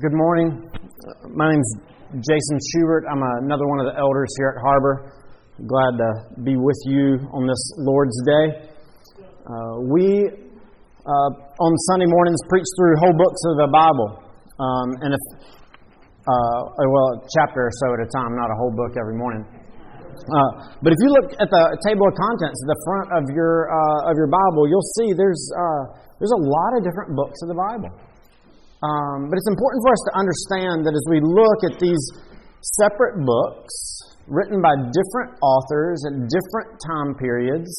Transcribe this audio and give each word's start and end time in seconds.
Good 0.00 0.16
morning. 0.16 0.72
My 1.36 1.52
name's 1.52 1.68
Jason 2.16 2.56
Schubert. 2.72 3.04
I'm 3.12 3.20
another 3.44 3.68
one 3.68 3.84
of 3.84 3.92
the 3.92 3.96
elders 4.00 4.32
here 4.40 4.56
at 4.56 4.58
Harbor. 4.64 5.12
Glad 5.68 5.92
to 6.00 6.08
be 6.48 6.56
with 6.56 6.80
you 6.88 7.20
on 7.28 7.44
this 7.44 7.60
Lord's 7.76 8.16
Day. 8.24 8.72
Uh, 9.20 9.84
we, 9.92 10.32
uh, 11.04 11.30
on 11.36 11.72
Sunday 11.92 12.08
mornings, 12.08 12.40
preach 12.48 12.64
through 12.72 13.04
whole 13.04 13.12
books 13.20 13.36
of 13.52 13.54
the 13.60 13.68
Bible. 13.68 14.08
Um, 14.56 14.88
and 15.04 15.12
if, 15.12 15.24
uh, 16.24 16.58
well, 16.88 17.08
a 17.12 17.28
chapter 17.36 17.68
or 17.68 17.74
so 17.84 17.92
at 17.92 18.00
a 18.00 18.08
time, 18.16 18.32
not 18.32 18.48
a 18.48 18.56
whole 18.56 18.72
book 18.72 18.96
every 18.96 19.20
morning. 19.20 19.44
Uh, 19.44 20.72
but 20.80 20.96
if 20.96 20.98
you 21.04 21.12
look 21.20 21.36
at 21.36 21.52
the 21.52 21.64
table 21.84 22.08
of 22.08 22.16
contents 22.16 22.64
at 22.64 22.68
the 22.72 22.80
front 22.88 23.08
of 23.12 23.28
your, 23.36 23.68
uh, 23.68 24.08
of 24.08 24.16
your 24.16 24.32
Bible, 24.32 24.72
you'll 24.72 24.92
see 24.96 25.12
there's, 25.12 25.52
uh, 25.52 26.00
there's 26.16 26.32
a 26.32 26.42
lot 26.48 26.80
of 26.80 26.80
different 26.80 27.12
books 27.12 27.44
of 27.44 27.52
the 27.52 27.58
Bible. 27.60 27.92
Um, 28.82 29.30
but 29.30 29.38
it's 29.38 29.46
important 29.46 29.78
for 29.86 29.92
us 29.94 30.02
to 30.10 30.12
understand 30.18 30.76
that 30.82 30.94
as 30.94 31.06
we 31.06 31.22
look 31.22 31.60
at 31.70 31.78
these 31.78 32.02
separate 32.82 33.22
books 33.24 33.74
written 34.26 34.60
by 34.60 34.74
different 34.74 35.38
authors 35.38 36.02
at 36.06 36.14
different 36.26 36.78
time 36.82 37.14
periods, 37.14 37.70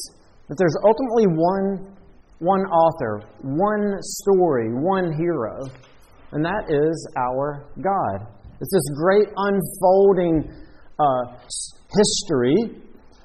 that 0.48 0.56
there's 0.56 0.76
ultimately 0.84 1.28
one, 1.28 1.96
one 2.40 2.64
author, 2.72 3.20
one 3.42 3.96
story, 4.00 4.72
one 4.72 5.12
hero, 5.12 5.60
and 6.32 6.44
that 6.44 6.72
is 6.72 6.96
our 7.16 7.68
God. 7.80 8.26
It's 8.60 8.72
this 8.72 8.88
great 8.96 9.28
unfolding 9.36 10.48
uh, 10.98 11.36
history 11.92 12.80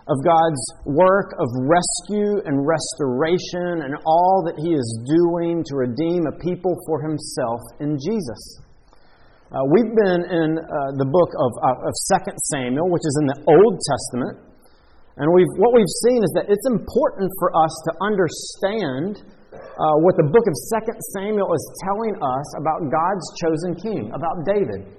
of 0.09 0.17
God's 0.25 0.63
work 0.89 1.37
of 1.37 1.47
rescue 1.69 2.41
and 2.49 2.65
restoration 2.65 3.85
and 3.85 3.93
all 4.09 4.41
that 4.49 4.57
He 4.57 4.73
is 4.73 4.89
doing 5.05 5.61
to 5.69 5.73
redeem 5.77 6.25
a 6.25 6.35
people 6.41 6.73
for 6.89 6.97
Himself 7.05 7.61
in 7.77 7.93
Jesus. 8.01 8.41
Uh, 9.53 9.61
we've 9.69 9.93
been 9.93 10.21
in 10.25 10.49
uh, 10.57 10.93
the 10.97 11.09
book 11.09 11.29
of, 11.37 11.51
uh, 11.61 11.89
of 11.89 11.93
2 11.93 12.33
Samuel, 12.53 12.89
which 12.89 13.05
is 13.05 13.15
in 13.21 13.25
the 13.29 13.39
Old 13.49 13.75
Testament, 13.81 14.49
and 15.19 15.27
we've, 15.35 15.51
what 15.59 15.75
we've 15.75 15.95
seen 16.07 16.23
is 16.23 16.31
that 16.39 16.47
it's 16.47 16.63
important 16.71 17.27
for 17.43 17.51
us 17.51 17.73
to 17.85 17.91
understand 17.99 19.19
uh, 19.51 19.95
what 19.99 20.15
the 20.15 20.23
book 20.23 20.47
of 20.47 20.55
2 20.55 20.95
Samuel 21.11 21.51
is 21.51 21.65
telling 21.83 22.15
us 22.15 22.47
about 22.55 22.87
God's 22.87 23.27
chosen 23.35 23.75
king, 23.75 24.15
about 24.15 24.47
David. 24.47 24.95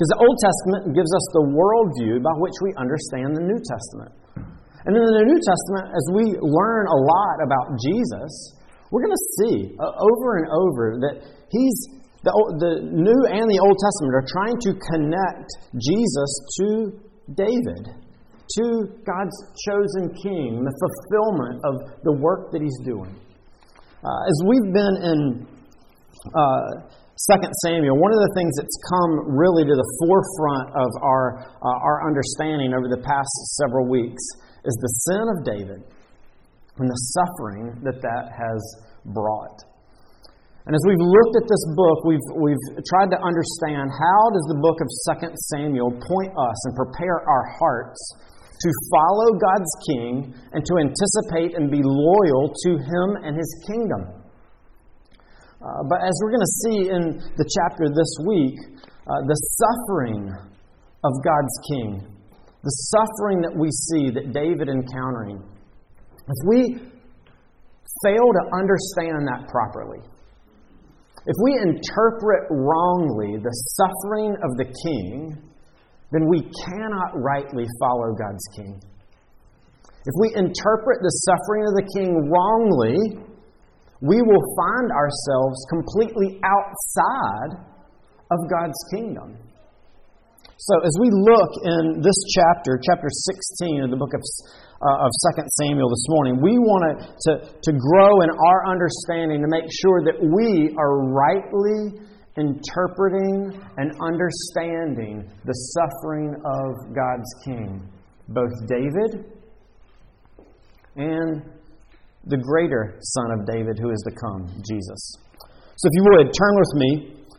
Because 0.00 0.16
the 0.16 0.24
Old 0.24 0.38
Testament 0.40 0.96
gives 0.96 1.12
us 1.12 1.26
the 1.36 1.44
worldview 1.52 2.24
by 2.24 2.32
which 2.40 2.56
we 2.64 2.72
understand 2.80 3.36
the 3.36 3.44
New 3.44 3.60
Testament. 3.60 4.16
And 4.88 4.96
in 4.96 5.04
the 5.04 5.28
New 5.28 5.36
Testament, 5.44 5.92
as 5.92 6.04
we 6.16 6.24
learn 6.40 6.88
a 6.88 6.98
lot 7.04 7.36
about 7.44 7.76
Jesus, 7.76 8.32
we're 8.88 9.04
going 9.04 9.12
to 9.12 9.26
see 9.44 9.76
uh, 9.76 9.84
over 9.84 10.40
and 10.40 10.48
over 10.48 10.84
that 11.04 11.20
he's 11.52 12.00
the, 12.24 12.32
the 12.32 12.72
New 12.80 13.20
and 13.28 13.44
the 13.44 13.60
Old 13.60 13.76
Testament 13.76 14.16
are 14.16 14.24
trying 14.24 14.56
to 14.64 14.72
connect 14.88 15.52
Jesus 15.76 16.30
to 16.64 16.66
David, 17.36 17.84
to 17.92 18.64
God's 19.04 19.36
chosen 19.68 20.16
king, 20.16 20.64
the 20.64 20.76
fulfillment 20.80 21.60
of 21.60 21.74
the 22.08 22.16
work 22.16 22.56
that 22.56 22.64
he's 22.64 22.80
doing. 22.88 23.20
Uh, 24.00 24.20
as 24.32 24.36
we've 24.48 24.72
been 24.72 24.96
in 25.04 25.20
uh, 26.32 26.88
2 27.28 27.36
Samuel, 27.68 28.00
one 28.00 28.16
of 28.16 28.22
the 28.24 28.32
things 28.32 28.56
that's 28.56 28.78
come 28.88 29.36
really 29.36 29.60
to 29.60 29.76
the 29.76 29.90
forefront 30.00 30.72
of 30.72 30.88
our, 31.04 31.44
uh, 31.60 31.84
our 31.84 32.08
understanding 32.08 32.72
over 32.72 32.88
the 32.88 33.02
past 33.04 33.28
several 33.60 33.84
weeks 33.92 34.24
is 34.64 34.72
the 34.80 34.92
sin 35.04 35.24
of 35.28 35.36
David 35.44 35.80
and 36.80 36.88
the 36.88 37.00
suffering 37.12 37.76
that 37.84 38.00
that 38.00 38.32
has 38.32 38.60
brought. 39.12 39.52
And 40.64 40.72
as 40.72 40.80
we've 40.88 41.04
looked 41.04 41.36
at 41.36 41.44
this 41.44 41.64
book, 41.76 42.08
we've, 42.08 42.28
we've 42.40 42.64
tried 42.88 43.12
to 43.12 43.20
understand 43.20 43.92
how 43.92 44.20
does 44.32 44.46
the 44.48 44.60
book 44.64 44.80
of 44.80 44.88
2 45.20 45.36
Samuel 45.52 45.92
point 46.00 46.32
us 46.32 46.58
and 46.68 46.72
prepare 46.72 47.20
our 47.20 47.44
hearts 47.60 48.00
to 48.48 48.68
follow 48.88 49.36
God's 49.36 49.72
king 49.92 50.12
and 50.56 50.64
to 50.64 50.74
anticipate 50.80 51.52
and 51.52 51.68
be 51.68 51.84
loyal 51.84 52.48
to 52.48 52.70
him 52.80 53.08
and 53.28 53.36
his 53.36 53.50
kingdom. 53.68 54.19
Uh, 55.60 55.84
but 55.88 56.00
as 56.00 56.16
we're 56.24 56.32
going 56.32 56.40
to 56.40 56.56
see 56.64 56.78
in 56.88 57.02
the 57.36 57.44
chapter 57.44 57.84
this 57.92 58.12
week, 58.24 58.56
uh, 59.04 59.20
the 59.28 59.36
suffering 59.60 60.32
of 61.04 61.12
God's 61.20 61.56
king, 61.68 62.00
the 62.64 62.76
suffering 62.96 63.44
that 63.44 63.52
we 63.52 63.68
see 63.68 64.08
that 64.08 64.32
David 64.32 64.72
encountering, 64.72 65.36
if 65.36 66.40
we 66.48 66.80
fail 68.04 68.26
to 68.40 68.44
understand 68.56 69.28
that 69.28 69.48
properly, 69.52 70.00
if 71.26 71.36
we 71.44 71.52
interpret 71.60 72.48
wrongly 72.48 73.36
the 73.36 73.52
suffering 73.76 74.32
of 74.40 74.56
the 74.56 74.64
king, 74.64 75.36
then 76.12 76.24
we 76.26 76.40
cannot 76.40 77.12
rightly 77.20 77.64
follow 77.78 78.16
God's 78.16 78.46
king. 78.56 78.80
If 80.08 80.14
we 80.18 80.32
interpret 80.34 81.04
the 81.04 81.14
suffering 81.28 81.68
of 81.68 81.74
the 81.76 81.86
king 81.92 82.32
wrongly, 82.32 83.29
we 84.00 84.22
will 84.22 84.44
find 84.56 84.90
ourselves 84.92 85.60
completely 85.68 86.40
outside 86.44 87.60
of 88.30 88.38
God's 88.48 88.78
kingdom. 88.94 89.36
So, 90.56 90.74
as 90.84 90.92
we 91.00 91.08
look 91.08 91.50
in 91.64 92.00
this 92.00 92.16
chapter, 92.36 92.78
chapter 92.84 93.08
16 93.08 93.84
of 93.84 93.90
the 93.90 93.96
book 93.96 94.12
of, 94.12 94.20
uh, 94.20 95.04
of 95.04 95.10
2 95.36 95.42
Samuel 95.56 95.88
this 95.88 96.04
morning, 96.08 96.36
we 96.42 96.58
want 96.58 97.00
to, 97.00 97.32
to 97.48 97.72
grow 97.72 98.20
in 98.20 98.28
our 98.28 98.68
understanding 98.68 99.40
to 99.40 99.48
make 99.48 99.64
sure 99.80 100.04
that 100.04 100.20
we 100.20 100.76
are 100.76 101.08
rightly 101.08 102.04
interpreting 102.36 103.56
and 103.78 103.92
understanding 104.00 105.24
the 105.44 105.54
suffering 105.76 106.36
of 106.44 106.94
God's 106.94 107.28
King, 107.44 107.88
both 108.28 108.52
David 108.68 109.24
and 110.96 111.42
the 112.28 112.36
greater 112.36 113.00
Son 113.00 113.32
of 113.32 113.48
David 113.48 113.80
who 113.80 113.88
is 113.88 114.00
to 114.04 114.12
come, 114.12 114.44
Jesus. 114.60 115.00
So 115.80 115.88
if 115.88 115.94
you 115.96 116.04
would, 116.12 116.28
turn 116.36 116.54
with 116.60 116.72
me. 116.76 116.90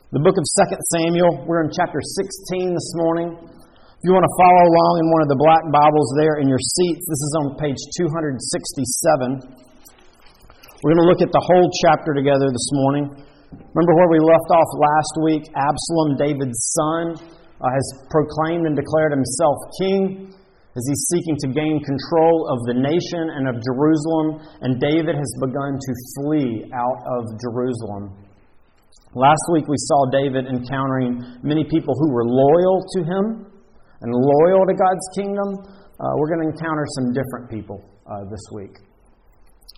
The 0.09 0.19
book 0.25 0.33
of 0.33 0.41
2 0.41 0.73
Samuel, 0.97 1.45
we're 1.45 1.61
in 1.61 1.69
chapter 1.69 2.01
16 2.01 2.73
this 2.73 2.89
morning. 2.97 3.29
If 3.29 4.01
you 4.09 4.11
want 4.17 4.25
to 4.25 4.35
follow 4.41 4.63
along 4.65 4.93
in 5.05 5.07
one 5.13 5.21
of 5.21 5.29
the 5.29 5.37
black 5.37 5.61
Bibles 5.69 6.09
there 6.17 6.41
in 6.41 6.49
your 6.49 6.57
seats, 6.57 7.05
this 7.05 7.21
is 7.21 7.33
on 7.45 7.61
page 7.61 7.77
267. 8.01 8.41
We're 10.81 10.97
going 10.97 11.03
to 11.05 11.09
look 11.13 11.21
at 11.21 11.29
the 11.29 11.45
whole 11.45 11.69
chapter 11.85 12.17
together 12.17 12.49
this 12.49 12.69
morning. 12.81 13.05
Remember 13.53 13.93
where 13.93 14.09
we 14.09 14.17
left 14.17 14.49
off 14.49 14.69
last 14.81 15.13
week? 15.21 15.43
Absalom, 15.53 16.17
David's 16.17 16.57
son, 16.73 17.21
uh, 17.61 17.69
has 17.69 17.85
proclaimed 18.09 18.65
and 18.65 18.73
declared 18.73 19.13
himself 19.13 19.55
king 19.77 20.33
as 20.71 20.83
he's 20.87 21.03
seeking 21.11 21.35
to 21.43 21.47
gain 21.51 21.83
control 21.83 22.47
of 22.47 22.63
the 22.71 22.79
nation 22.79 23.23
and 23.35 23.51
of 23.51 23.59
Jerusalem, 23.59 24.39
and 24.63 24.79
David 24.79 25.19
has 25.19 25.31
begun 25.43 25.75
to 25.75 25.91
flee 26.15 26.63
out 26.71 26.99
of 27.19 27.27
Jerusalem. 27.43 28.15
Last 29.11 29.43
week 29.51 29.67
we 29.67 29.75
saw 29.75 30.07
David 30.15 30.47
encountering 30.47 31.43
many 31.43 31.67
people 31.67 31.91
who 31.99 32.15
were 32.15 32.23
loyal 32.23 32.79
to 32.95 32.99
him 33.03 33.25
and 33.99 34.09
loyal 34.15 34.63
to 34.63 34.71
God's 34.71 35.07
kingdom. 35.19 35.59
Uh, 35.99 36.15
we're 36.15 36.31
going 36.31 36.47
to 36.47 36.49
encounter 36.55 36.87
some 36.95 37.11
different 37.11 37.51
people 37.51 37.83
uh, 38.07 38.23
this 38.31 38.41
week. 38.55 38.71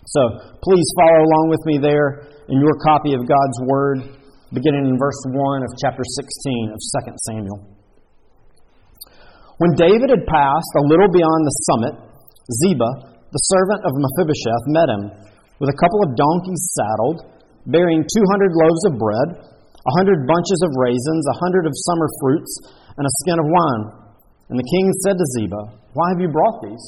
So 0.06 0.22
please 0.62 0.86
follow 0.94 1.26
along 1.26 1.46
with 1.50 1.62
me 1.66 1.78
there 1.82 2.30
in 2.46 2.60
your 2.62 2.78
copy 2.86 3.14
of 3.14 3.26
God's 3.26 3.58
Word, 3.66 3.98
beginning 4.52 4.86
in 4.86 4.98
verse 4.98 5.18
1 5.26 5.62
of 5.62 5.70
chapter 5.82 6.02
16 6.06 6.70
of 6.70 6.78
2 6.78 7.12
Samuel. 7.26 7.73
When 9.62 9.78
David 9.78 10.10
had 10.10 10.26
passed 10.26 10.74
a 10.74 10.88
little 10.90 11.06
beyond 11.14 11.40
the 11.46 11.58
summit, 11.70 11.94
Ziba, 12.58 12.90
the 13.30 13.44
servant 13.54 13.86
of 13.86 13.94
Mephibosheth, 13.94 14.64
met 14.74 14.90
him 14.90 15.02
with 15.62 15.70
a 15.70 15.78
couple 15.78 16.02
of 16.02 16.18
donkeys 16.18 16.74
saddled, 16.74 17.18
bearing 17.70 18.02
200 18.02 18.50
loaves 18.50 18.82
of 18.90 18.98
bread, 18.98 19.28
a 19.38 19.92
hundred 19.94 20.26
bunches 20.26 20.60
of 20.66 20.74
raisins, 20.74 21.22
a 21.30 21.38
hundred 21.38 21.70
of 21.70 21.82
summer 21.86 22.08
fruits, 22.18 22.50
and 22.98 23.06
a 23.06 23.16
skin 23.22 23.38
of 23.38 23.46
wine. 23.46 23.84
And 24.50 24.58
the 24.58 24.70
king 24.74 24.90
said 25.06 25.14
to 25.22 25.32
Ziba, 25.38 25.62
Why 25.94 26.10
have 26.10 26.18
you 26.18 26.34
brought 26.34 26.58
these? 26.66 26.84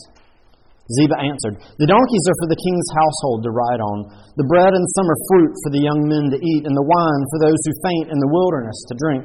Ziba 0.91 1.23
answered, 1.23 1.63
The 1.79 1.87
donkeys 1.87 2.27
are 2.31 2.39
for 2.43 2.51
the 2.51 2.63
king's 2.63 2.91
household 2.99 3.47
to 3.47 3.55
ride 3.55 3.83
on, 3.83 4.11
the 4.39 4.49
bread 4.51 4.75
and 4.75 4.95
summer 4.99 5.17
fruit 5.31 5.55
for 5.63 5.71
the 5.71 5.83
young 5.83 6.03
men 6.03 6.35
to 6.35 6.39
eat, 6.43 6.67
and 6.67 6.75
the 6.75 6.89
wine 6.91 7.23
for 7.31 7.39
those 7.47 7.61
who 7.63 7.83
faint 7.87 8.11
in 8.11 8.19
the 8.19 8.33
wilderness 8.35 8.79
to 8.91 8.99
drink. 8.99 9.25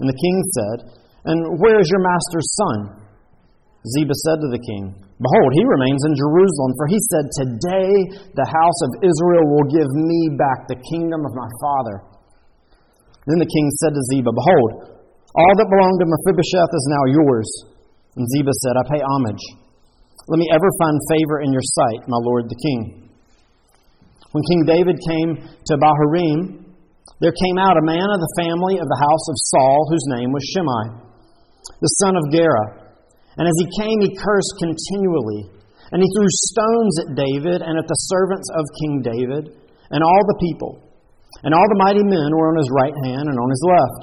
And 0.00 0.08
the 0.08 0.20
king 0.20 0.36
said, 0.52 1.01
and 1.24 1.38
where 1.62 1.78
is 1.78 1.88
your 1.90 2.02
master's 2.02 2.50
son? 2.58 2.78
Ziba 3.82 4.14
said 4.14 4.38
to 4.42 4.50
the 4.50 4.62
king, 4.62 4.94
Behold, 5.22 5.50
he 5.54 5.62
remains 5.62 6.02
in 6.06 6.18
Jerusalem, 6.18 6.74
for 6.74 6.86
he 6.90 6.98
said, 7.14 7.24
Today 7.30 7.90
the 8.34 8.48
house 8.48 8.80
of 8.86 9.06
Israel 9.06 9.46
will 9.54 9.68
give 9.70 9.90
me 9.90 10.34
back 10.34 10.66
the 10.66 10.78
kingdom 10.90 11.22
of 11.22 11.34
my 11.34 11.50
father. 11.62 11.96
Then 13.30 13.38
the 13.38 13.46
king 13.46 13.66
said 13.78 13.94
to 13.94 14.02
Ziba, 14.10 14.34
Behold, 14.34 14.98
all 15.34 15.54
that 15.54 15.70
belonged 15.70 16.00
to 16.02 16.10
Mephibosheth 16.10 16.72
is 16.74 16.86
now 16.90 17.04
yours. 17.22 17.48
And 18.18 18.26
Ziba 18.34 18.50
said, 18.66 18.74
I 18.74 18.84
pay 18.90 19.02
homage. 19.02 19.44
Let 20.26 20.38
me 20.38 20.50
ever 20.50 20.70
find 20.78 20.98
favor 21.10 21.42
in 21.42 21.54
your 21.54 21.62
sight, 21.62 22.02
my 22.06 22.18
lord 22.22 22.50
the 22.50 22.58
king. 22.58 23.10
When 24.34 24.42
King 24.46 24.62
David 24.66 24.96
came 25.02 25.30
to 25.38 25.74
Bahurim, 25.78 26.66
there 27.20 27.34
came 27.34 27.58
out 27.58 27.78
a 27.78 27.84
man 27.86 28.06
of 28.10 28.18
the 28.18 28.34
family 28.38 28.78
of 28.78 28.86
the 28.90 29.00
house 29.02 29.26
of 29.30 29.36
Saul, 29.54 29.86
whose 29.90 30.06
name 30.18 30.30
was 30.32 30.42
Shimei, 30.50 31.11
the 31.80 31.92
son 32.02 32.14
of 32.18 32.30
Gera. 32.30 32.82
And 33.38 33.48
as 33.48 33.56
he 33.58 33.66
came, 33.80 33.98
he 34.02 34.18
cursed 34.18 34.54
continually. 34.60 35.48
And 35.92 36.00
he 36.00 36.08
threw 36.16 36.28
stones 36.52 36.94
at 37.04 37.16
David 37.16 37.60
and 37.60 37.76
at 37.76 37.88
the 37.88 38.00
servants 38.08 38.48
of 38.56 38.64
King 38.80 38.94
David 39.04 39.44
and 39.92 40.00
all 40.00 40.24
the 40.24 40.40
people. 40.40 40.80
And 41.44 41.52
all 41.52 41.68
the 41.68 41.82
mighty 41.84 42.04
men 42.04 42.30
were 42.32 42.52
on 42.52 42.60
his 42.60 42.70
right 42.72 42.96
hand 43.08 43.28
and 43.28 43.36
on 43.36 43.48
his 43.50 43.64
left. 43.68 44.02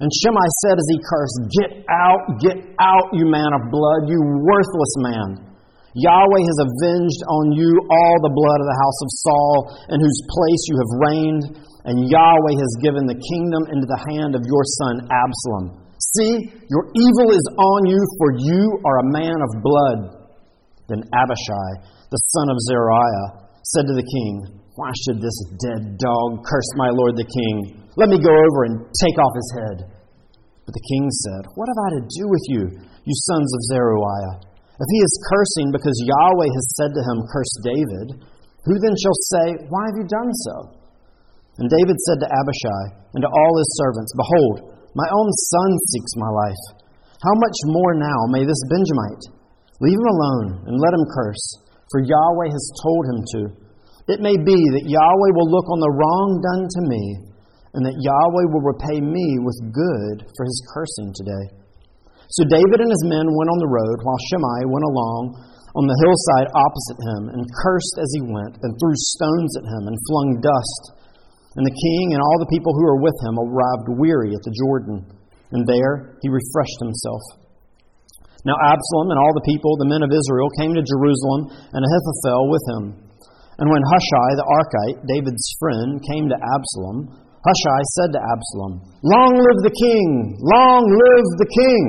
And 0.00 0.08
Shimei 0.08 0.48
said 0.64 0.76
as 0.80 0.88
he 0.88 0.98
cursed, 1.04 1.38
Get 1.60 1.72
out, 1.92 2.22
get 2.40 2.56
out, 2.80 3.12
you 3.12 3.28
man 3.28 3.52
of 3.52 3.68
blood, 3.68 4.08
you 4.08 4.16
worthless 4.16 4.94
man. 5.04 5.50
Yahweh 5.92 6.44
has 6.46 6.58
avenged 6.64 7.22
on 7.26 7.44
you 7.52 7.68
all 7.68 8.16
the 8.22 8.32
blood 8.32 8.60
of 8.62 8.68
the 8.70 8.80
house 8.80 9.00
of 9.04 9.10
Saul, 9.26 9.56
in 9.92 9.98
whose 10.00 10.20
place 10.30 10.62
you 10.70 10.76
have 10.78 10.92
reigned, 11.10 11.44
and 11.84 12.08
Yahweh 12.08 12.56
has 12.56 12.72
given 12.80 13.04
the 13.04 13.18
kingdom 13.18 13.66
into 13.74 13.84
the 13.90 14.02
hand 14.08 14.32
of 14.38 14.46
your 14.46 14.64
son 14.80 15.04
Absalom. 15.10 15.89
See, 16.18 16.50
your 16.66 16.90
evil 16.90 17.28
is 17.30 17.46
on 17.54 17.80
you, 17.86 18.00
for 18.18 18.28
you 18.42 18.62
are 18.82 18.98
a 18.98 19.10
man 19.14 19.38
of 19.38 19.62
blood. 19.62 20.00
Then 20.90 21.06
Abishai, 21.06 21.70
the 22.10 22.22
son 22.34 22.50
of 22.50 22.58
Zeruiah, 22.66 23.46
said 23.62 23.86
to 23.86 23.94
the 23.94 24.02
king, 24.02 24.58
Why 24.74 24.90
should 25.06 25.22
this 25.22 25.38
dead 25.62 26.02
dog 26.02 26.42
curse 26.42 26.70
my 26.74 26.90
lord 26.90 27.14
the 27.14 27.30
king? 27.30 27.86
Let 27.94 28.10
me 28.10 28.18
go 28.18 28.34
over 28.34 28.60
and 28.66 28.90
take 28.90 29.18
off 29.22 29.38
his 29.38 29.50
head. 29.54 29.78
But 30.66 30.74
the 30.74 30.86
king 30.90 31.06
said, 31.30 31.46
What 31.54 31.70
have 31.70 31.82
I 31.86 31.90
to 31.98 32.10
do 32.10 32.24
with 32.26 32.44
you, 32.50 32.62
you 33.06 33.14
sons 33.30 33.50
of 33.54 33.66
Zeruiah? 33.70 34.50
If 34.82 34.88
he 34.90 35.00
is 35.06 35.26
cursing 35.30 35.70
because 35.70 35.94
Yahweh 35.94 36.50
has 36.50 36.66
said 36.74 36.90
to 36.90 37.02
him, 37.06 37.18
Curse 37.30 37.54
David, 37.62 38.08
who 38.66 38.74
then 38.82 38.96
shall 38.98 39.18
say, 39.30 39.46
Why 39.70 39.82
have 39.86 39.98
you 40.02 40.10
done 40.10 40.32
so? 40.42 40.56
And 41.62 41.70
David 41.70 41.94
said 42.02 42.18
to 42.24 42.32
Abishai 42.34 42.82
and 43.14 43.22
to 43.22 43.30
all 43.30 43.52
his 43.62 43.70
servants, 43.78 44.10
Behold, 44.18 44.69
my 44.94 45.08
own 45.10 45.28
son 45.52 45.70
seeks 45.94 46.14
my 46.18 46.30
life. 46.30 46.64
How 47.22 47.34
much 47.36 47.58
more 47.68 47.94
now 47.94 48.18
may 48.32 48.42
this 48.42 48.62
Benjamite? 48.72 49.24
Leave 49.80 49.96
him 49.96 50.10
alone 50.12 50.48
and 50.66 50.76
let 50.80 50.96
him 50.96 51.06
curse, 51.14 51.44
for 51.92 52.04
Yahweh 52.04 52.50
has 52.50 52.80
told 52.82 53.02
him 53.08 53.20
to. 53.36 53.40
It 54.10 54.24
may 54.24 54.34
be 54.34 54.58
that 54.74 54.90
Yahweh 54.90 55.32
will 55.36 55.48
look 55.52 55.68
on 55.70 55.80
the 55.80 55.94
wrong 55.94 56.28
done 56.42 56.64
to 56.66 56.82
me, 56.90 57.04
and 57.78 57.86
that 57.86 58.02
Yahweh 58.02 58.50
will 58.50 58.66
repay 58.66 58.98
me 58.98 59.38
with 59.38 59.70
good 59.70 60.26
for 60.34 60.42
his 60.42 60.58
cursing 60.74 61.14
today. 61.14 61.54
So 62.34 62.42
David 62.50 62.82
and 62.82 62.90
his 62.90 63.06
men 63.06 63.26
went 63.30 63.50
on 63.50 63.60
the 63.62 63.70
road, 63.70 64.02
while 64.02 64.26
Shimei 64.30 64.66
went 64.66 64.86
along 64.90 65.22
on 65.78 65.86
the 65.86 66.00
hillside 66.02 66.50
opposite 66.50 66.98
him, 66.98 67.22
and 67.30 67.56
cursed 67.62 67.96
as 68.02 68.10
he 68.18 68.22
went, 68.26 68.58
and 68.58 68.74
threw 68.74 68.96
stones 69.14 69.52
at 69.54 69.70
him, 69.70 69.86
and 69.86 70.06
flung 70.10 70.28
dust. 70.42 70.82
And 71.58 71.66
the 71.66 71.74
king 71.74 72.14
and 72.14 72.22
all 72.22 72.38
the 72.38 72.52
people 72.54 72.70
who 72.70 72.86
were 72.86 73.02
with 73.02 73.18
him 73.26 73.34
arrived 73.34 73.98
weary 73.98 74.30
at 74.30 74.44
the 74.46 74.54
Jordan, 74.54 75.02
and 75.50 75.66
there 75.66 76.14
he 76.22 76.30
refreshed 76.30 76.78
himself. 76.78 77.22
Now 78.46 78.56
Absalom 78.56 79.10
and 79.10 79.18
all 79.18 79.34
the 79.34 79.44
people, 79.44 79.74
the 79.76 79.90
men 79.90 80.06
of 80.06 80.14
Israel, 80.14 80.48
came 80.56 80.72
to 80.78 80.84
Jerusalem, 80.86 81.50
and 81.74 81.82
Ahithophel 81.82 82.48
with 82.48 82.64
him. 82.72 82.82
And 83.60 83.68
when 83.68 83.84
Hushai 83.84 84.30
the 84.40 84.48
Archite, 84.48 85.00
David's 85.04 85.44
friend, 85.60 86.00
came 86.00 86.30
to 86.32 86.38
Absalom, 86.38 87.12
Hushai 87.44 87.82
said 87.98 88.10
to 88.16 88.20
Absalom, 88.20 88.80
Long 89.04 89.36
live 89.36 89.60
the 89.60 89.74
king! 89.74 90.38
Long 90.40 90.86
live 90.88 91.28
the 91.36 91.50
king! 91.50 91.84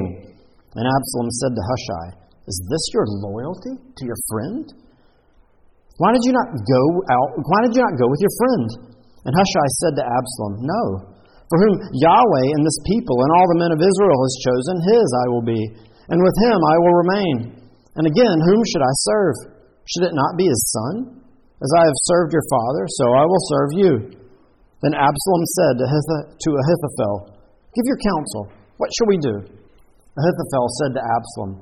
And 0.76 0.84
Absalom 0.90 1.30
said 1.40 1.54
to 1.56 1.64
Hushai, 1.64 2.08
Is 2.50 2.58
this 2.68 2.84
your 2.92 3.08
loyalty 3.08 3.78
to 3.78 4.04
your 4.04 4.20
friend? 4.28 4.68
Why 6.02 6.12
did 6.12 6.24
you 6.26 6.34
not 6.34 6.50
go 6.50 6.84
out? 7.14 7.30
Why 7.40 7.60
did 7.68 7.76
you 7.78 7.84
not 7.84 7.96
go 8.00 8.08
with 8.10 8.20
your 8.20 8.36
friend? 8.42 8.91
And 9.26 9.34
Hushai 9.34 9.68
said 9.86 9.94
to 10.02 10.06
Absalom, 10.06 10.66
No, 10.66 10.84
for 11.52 11.58
whom 11.62 11.76
Yahweh 11.94 12.48
and 12.58 12.64
this 12.64 12.80
people 12.88 13.20
and 13.22 13.32
all 13.36 13.48
the 13.52 13.62
men 13.62 13.76
of 13.76 13.84
Israel 13.84 14.20
has 14.24 14.44
chosen, 14.48 14.76
his 14.88 15.08
I 15.14 15.26
will 15.30 15.46
be, 15.46 15.62
and 16.10 16.18
with 16.24 16.38
him 16.48 16.58
I 16.58 16.78
will 16.80 16.96
remain. 17.06 17.36
And 18.00 18.08
again, 18.08 18.38
whom 18.40 18.62
should 18.66 18.82
I 18.82 18.94
serve? 19.06 19.36
Should 19.86 20.08
it 20.08 20.16
not 20.16 20.40
be 20.40 20.48
his 20.48 20.64
son? 20.72 21.22
As 21.62 21.72
I 21.78 21.84
have 21.86 22.08
served 22.10 22.34
your 22.34 22.48
father, 22.50 22.84
so 22.98 23.06
I 23.14 23.26
will 23.28 23.44
serve 23.52 23.72
you. 23.78 23.92
Then 24.82 24.98
Absalom 24.98 25.44
said 25.60 25.76
to 25.78 26.50
Ahithophel, 26.58 27.38
Give 27.78 27.86
your 27.86 28.02
counsel. 28.02 28.50
What 28.82 28.90
shall 28.98 29.12
we 29.12 29.20
do? 29.22 29.36
Ahithophel 30.18 30.68
said 30.82 30.92
to 30.98 31.02
Absalom, 31.06 31.62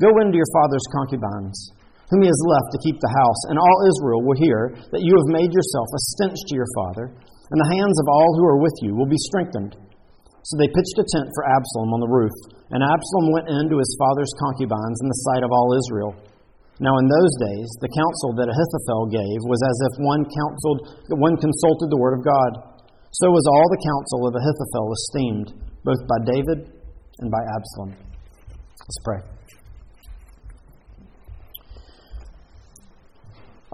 Go 0.00 0.10
into 0.24 0.40
your 0.40 0.48
father's 0.56 0.86
concubines, 0.90 1.58
whom 2.12 2.22
he 2.22 2.30
has 2.30 2.50
left 2.50 2.68
to 2.72 2.84
keep 2.84 2.98
the 3.00 3.16
house, 3.16 3.40
and 3.48 3.56
all 3.56 3.88
Israel 3.88 4.20
will 4.24 4.36
hear 4.36 4.76
that 4.92 5.04
you 5.04 5.12
have 5.16 5.36
made 5.36 5.52
yourself 5.52 5.88
a 5.92 6.04
stench 6.16 6.38
to 6.50 6.56
your 6.56 6.68
father, 6.76 7.12
and 7.14 7.58
the 7.60 7.72
hands 7.76 7.96
of 8.00 8.10
all 8.10 8.30
who 8.36 8.44
are 8.44 8.60
with 8.60 8.76
you 8.84 8.92
will 8.96 9.08
be 9.08 9.28
strengthened. 9.28 9.76
So 10.44 10.60
they 10.60 10.68
pitched 10.68 11.00
a 11.00 11.08
tent 11.08 11.32
for 11.32 11.48
Absalom 11.48 11.96
on 11.96 12.04
the 12.04 12.12
roof, 12.12 12.36
and 12.68 12.84
Absalom 12.84 13.32
went 13.32 13.48
in 13.48 13.64
to 13.72 13.80
his 13.80 13.92
father's 13.96 14.32
concubines 14.36 15.00
in 15.00 15.08
the 15.08 15.22
sight 15.24 15.44
of 15.44 15.52
all 15.52 15.72
Israel. 15.72 16.12
Now 16.82 16.92
in 17.00 17.06
those 17.06 17.34
days, 17.38 17.68
the 17.80 17.92
counsel 17.94 18.34
that 18.36 18.50
Ahithophel 18.50 19.08
gave 19.08 19.40
was 19.46 19.62
as 19.62 19.78
if 19.88 19.92
one 20.04 20.26
counseled, 20.26 20.80
one 21.22 21.36
consulted 21.38 21.88
the 21.88 22.00
word 22.02 22.18
of 22.18 22.26
God. 22.26 22.52
So 23.14 23.30
was 23.30 23.46
all 23.46 23.68
the 23.70 23.84
counsel 23.86 24.20
of 24.26 24.34
Ahithophel 24.34 24.88
esteemed, 24.92 25.48
both 25.86 26.02
by 26.04 26.18
David 26.26 26.58
and 27.22 27.30
by 27.30 27.42
Absalom. 27.54 27.94
Let's 27.94 29.00
pray. 29.04 29.33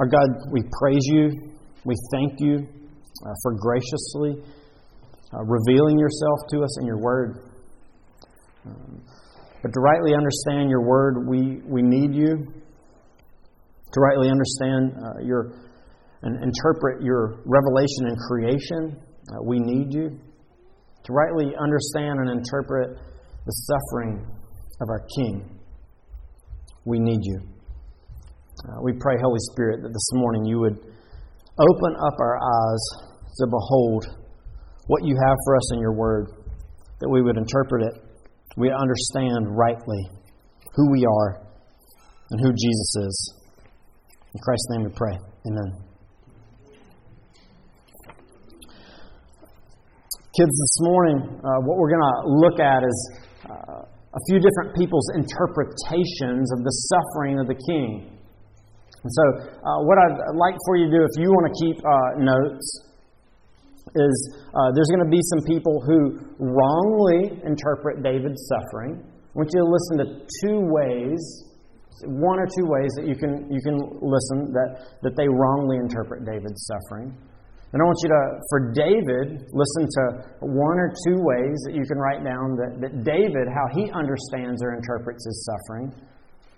Our 0.00 0.06
God, 0.06 0.50
we 0.50 0.62
praise 0.80 1.04
you. 1.12 1.52
We 1.84 1.94
thank 2.10 2.32
you 2.38 2.56
uh, 2.56 3.34
for 3.42 3.52
graciously 3.52 4.42
uh, 5.34 5.44
revealing 5.44 5.98
yourself 5.98 6.38
to 6.52 6.62
us 6.62 6.80
in 6.80 6.86
your 6.86 6.98
word. 6.98 7.50
Um, 8.64 9.02
but 9.62 9.68
to 9.68 9.80
rightly 9.80 10.14
understand 10.14 10.70
your 10.70 10.88
word, 10.88 11.28
we, 11.28 11.60
we 11.66 11.82
need 11.82 12.14
you. 12.14 12.46
To 13.92 14.00
rightly 14.00 14.30
understand 14.30 14.92
uh, 14.96 15.22
your 15.22 15.52
and 16.22 16.42
interpret 16.44 17.02
your 17.02 17.42
revelation 17.44 18.06
and 18.06 18.16
creation, 18.16 18.96
uh, 19.32 19.42
we 19.44 19.58
need 19.58 19.92
you. 19.92 20.18
To 21.04 21.12
rightly 21.12 21.52
understand 21.62 22.20
and 22.20 22.30
interpret 22.30 22.96
the 23.44 23.52
suffering 23.52 24.26
of 24.80 24.88
our 24.88 25.06
King. 25.14 25.58
We 26.86 26.98
need 26.98 27.20
you. 27.22 27.49
Uh, 28.60 28.76
we 28.82 28.92
pray, 28.92 29.14
Holy 29.22 29.38
Spirit, 29.52 29.80
that 29.82 29.88
this 29.88 30.10
morning 30.12 30.44
you 30.44 30.60
would 30.60 30.76
open 30.76 31.92
up 31.96 32.14
our 32.20 32.36
eyes 32.36 32.84
to 33.38 33.46
behold 33.46 34.04
what 34.86 35.00
you 35.02 35.16
have 35.16 35.36
for 35.46 35.56
us 35.56 35.72
in 35.72 35.80
your 35.80 35.94
word, 35.94 36.26
that 37.00 37.08
we 37.08 37.22
would 37.22 37.38
interpret 37.38 37.82
it, 37.82 37.94
we 38.58 38.70
understand 38.70 39.56
rightly 39.56 40.00
who 40.74 40.90
we 40.90 41.06
are 41.06 41.40
and 42.30 42.40
who 42.40 42.52
Jesus 42.52 42.96
is. 42.96 43.34
In 44.34 44.40
Christ's 44.42 44.66
name 44.70 44.84
we 44.84 44.90
pray. 44.94 45.16
Amen. 45.46 45.72
Kids, 50.36 50.52
this 50.52 50.76
morning, 50.80 51.18
uh, 51.18 51.60
what 51.64 51.78
we're 51.78 51.90
going 51.90 52.00
to 52.00 52.28
look 52.28 52.60
at 52.60 52.84
is 52.84 53.12
uh, 53.48 53.82
a 53.88 54.20
few 54.28 54.38
different 54.38 54.76
people's 54.76 55.08
interpretations 55.14 56.52
of 56.52 56.62
the 56.62 56.70
suffering 56.92 57.40
of 57.40 57.46
the 57.46 57.54
king. 57.54 58.19
And 59.02 59.10
so, 59.10 59.24
uh, 59.48 59.80
what 59.88 59.96
I'd 59.96 60.36
like 60.36 60.56
for 60.66 60.76
you 60.76 60.86
to 60.86 60.92
do, 60.92 61.02
if 61.02 61.16
you 61.16 61.28
want 61.32 61.48
to 61.48 61.54
keep 61.56 61.78
uh, 61.80 62.10
notes, 62.20 62.66
is 63.96 64.16
uh, 64.52 64.70
there's 64.76 64.90
going 64.92 65.04
to 65.04 65.10
be 65.10 65.20
some 65.32 65.42
people 65.48 65.80
who 65.80 66.20
wrongly 66.38 67.40
interpret 67.44 68.02
David's 68.02 68.44
suffering. 68.46 69.00
I 69.00 69.34
want 69.34 69.48
you 69.54 69.60
to 69.64 69.70
listen 69.70 69.94
to 70.04 70.06
two 70.44 70.58
ways, 70.68 71.20
one 72.04 72.38
or 72.38 72.46
two 72.46 72.66
ways 72.68 72.90
that 73.00 73.06
you 73.08 73.16
can 73.16 73.48
you 73.48 73.60
can 73.64 73.78
listen 74.04 74.52
that 74.52 74.84
that 75.02 75.16
they 75.16 75.28
wrongly 75.28 75.76
interpret 75.80 76.26
David's 76.26 76.68
suffering. 76.68 77.16
And 77.72 77.80
I 77.80 77.84
want 77.86 77.98
you 78.02 78.10
to, 78.10 78.22
for 78.50 78.60
David, 78.74 79.46
listen 79.54 79.86
to 79.86 80.02
one 80.42 80.78
or 80.82 80.90
two 81.06 81.22
ways 81.22 81.54
that 81.66 81.74
you 81.74 81.86
can 81.86 81.98
write 82.02 82.26
down 82.26 82.58
that, 82.58 82.82
that 82.82 83.04
David, 83.06 83.46
how 83.46 83.62
he 83.70 83.86
understands 83.94 84.58
or 84.58 84.74
interprets 84.74 85.22
his 85.24 85.46
suffering. 85.46 85.94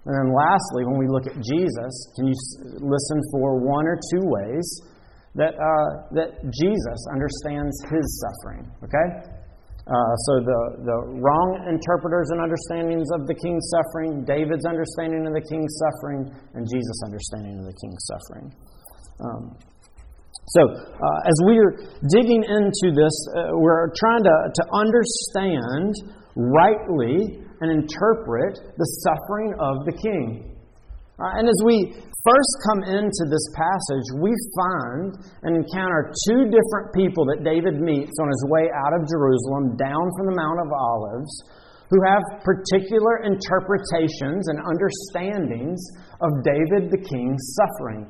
And 0.04 0.12
then 0.12 0.34
lastly, 0.34 0.82
when 0.82 0.98
we 0.98 1.06
look 1.06 1.30
at 1.30 1.38
Jesus, 1.38 1.92
can 2.18 2.26
you 2.26 2.36
listen 2.82 3.18
for 3.30 3.62
one 3.62 3.86
or 3.86 3.98
two 4.10 4.24
ways 4.26 4.66
that, 5.38 5.54
uh, 5.54 5.88
that 6.18 6.42
Jesus 6.50 6.98
understands 7.12 7.74
his 7.86 8.06
suffering? 8.18 8.66
Okay? 8.82 9.08
Uh, 9.82 10.14
so 10.26 10.32
the, 10.42 10.60
the 10.86 10.98
wrong 11.18 11.66
interpreters 11.66 12.30
and 12.30 12.38
understandings 12.38 13.10
of 13.14 13.26
the 13.26 13.34
king's 13.34 13.66
suffering, 13.74 14.22
David's 14.22 14.66
understanding 14.66 15.26
of 15.26 15.34
the 15.34 15.42
king's 15.42 15.74
suffering, 15.78 16.30
and 16.54 16.62
Jesus' 16.66 17.02
understanding 17.02 17.58
of 17.58 17.66
the 17.66 17.76
king's 17.78 18.02
suffering. 18.06 18.46
Um, 19.22 19.42
so, 20.54 20.62
uh, 20.66 21.30
as 21.30 21.36
we're 21.46 21.78
digging 22.10 22.42
into 22.42 22.94
this, 22.94 23.14
uh, 23.34 23.54
we're 23.58 23.90
trying 23.94 24.22
to, 24.22 24.36
to 24.54 24.64
understand 24.74 25.94
rightly 26.34 27.42
and 27.62 27.70
interpret 27.70 28.58
the 28.74 28.88
suffering 29.06 29.54
of 29.62 29.86
the 29.86 29.94
king. 29.94 30.52
Uh, 31.22 31.38
and 31.38 31.46
as 31.46 31.60
we 31.62 31.94
first 31.94 32.52
come 32.66 32.82
into 32.82 33.22
this 33.30 33.46
passage, 33.54 34.06
we 34.18 34.34
find 34.58 35.14
and 35.46 35.54
encounter 35.54 36.10
two 36.26 36.50
different 36.50 36.90
people 36.90 37.22
that 37.30 37.46
David 37.46 37.78
meets 37.78 38.18
on 38.18 38.26
his 38.26 38.42
way 38.50 38.66
out 38.74 38.98
of 38.98 39.06
Jerusalem 39.06 39.78
down 39.78 40.10
from 40.18 40.26
the 40.26 40.34
Mount 40.34 40.58
of 40.66 40.70
Olives 40.74 41.30
who 41.92 42.00
have 42.08 42.24
particular 42.40 43.20
interpretations 43.28 44.48
and 44.48 44.64
understandings 44.64 45.78
of 46.24 46.30
David 46.40 46.88
the 46.88 46.96
king's 46.96 47.44
suffering, 47.54 48.08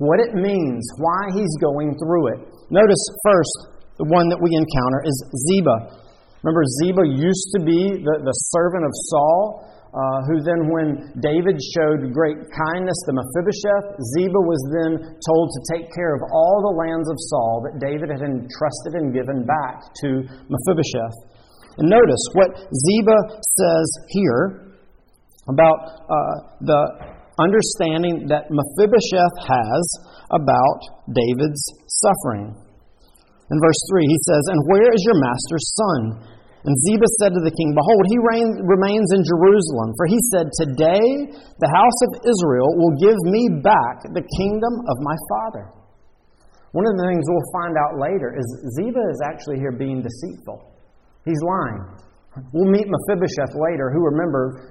what 0.00 0.16
it 0.18 0.32
means, 0.32 0.82
why 0.96 1.28
he's 1.36 1.54
going 1.60 1.92
through 2.00 2.32
it. 2.32 2.40
Notice 2.72 3.04
first, 3.22 3.78
the 4.00 4.08
one 4.08 4.32
that 4.32 4.40
we 4.40 4.48
encounter 4.48 5.04
is 5.04 5.16
Ziba. 5.46 6.07
Remember, 6.42 6.62
Ziba 6.82 7.04
used 7.18 7.48
to 7.58 7.60
be 7.66 7.98
the, 7.98 8.14
the 8.22 8.36
servant 8.54 8.86
of 8.86 8.92
Saul, 9.10 9.66
uh, 9.88 10.20
who 10.28 10.44
then, 10.44 10.68
when 10.68 11.10
David 11.18 11.56
showed 11.74 12.12
great 12.12 12.38
kindness 12.52 12.98
to 13.08 13.16
Mephibosheth, 13.16 13.98
Ziba 14.14 14.36
was 14.36 14.60
then 14.70 15.00
told 15.00 15.46
to 15.50 15.60
take 15.72 15.88
care 15.90 16.14
of 16.14 16.22
all 16.30 16.60
the 16.60 16.76
lands 16.86 17.08
of 17.08 17.16
Saul 17.32 17.64
that 17.66 17.80
David 17.80 18.12
had 18.12 18.20
entrusted 18.22 19.00
and 19.00 19.10
given 19.16 19.48
back 19.48 19.82
to 20.04 20.28
Mephibosheth. 20.28 21.16
And 21.80 21.88
notice 21.88 22.22
what 22.36 22.54
Ziba 22.68 23.18
says 23.40 23.88
here 24.12 24.76
about 25.48 26.06
uh, 26.06 26.34
the 26.60 26.82
understanding 27.40 28.28
that 28.28 28.52
Mephibosheth 28.52 29.36
has 29.48 29.84
about 30.30 30.80
David's 31.08 31.64
suffering. 31.88 32.67
In 33.48 33.56
verse 33.60 33.80
3, 33.88 34.04
he 34.04 34.20
says, 34.28 34.42
And 34.52 34.60
where 34.68 34.92
is 34.92 35.02
your 35.08 35.16
master's 35.16 35.66
son? 35.72 36.00
And 36.68 36.74
Ziba 36.84 37.08
said 37.22 37.32
to 37.32 37.40
the 37.40 37.54
king, 37.54 37.72
Behold, 37.72 38.04
he 38.12 38.18
reign, 38.20 38.50
remains 38.66 39.08
in 39.14 39.24
Jerusalem. 39.24 39.94
For 39.96 40.06
he 40.10 40.20
said, 40.34 40.52
Today 40.60 41.32
the 41.32 41.72
house 41.72 41.98
of 42.10 42.28
Israel 42.28 42.68
will 42.76 42.94
give 43.00 43.16
me 43.30 43.62
back 43.64 44.04
the 44.12 44.26
kingdom 44.36 44.74
of 44.84 44.96
my 45.00 45.16
father. 45.32 45.72
One 46.76 46.84
of 46.84 46.92
the 47.00 47.08
things 47.08 47.24
we'll 47.24 47.52
find 47.56 47.74
out 47.80 47.96
later 47.96 48.36
is 48.36 48.44
Ziba 48.76 49.00
is 49.08 49.20
actually 49.24 49.56
here 49.56 49.72
being 49.72 50.04
deceitful. 50.04 50.76
He's 51.24 51.40
lying. 51.40 52.07
We'll 52.52 52.70
meet 52.70 52.84
Mephibosheth 52.84 53.56
later, 53.56 53.90
who 53.90 54.04
remember 54.04 54.70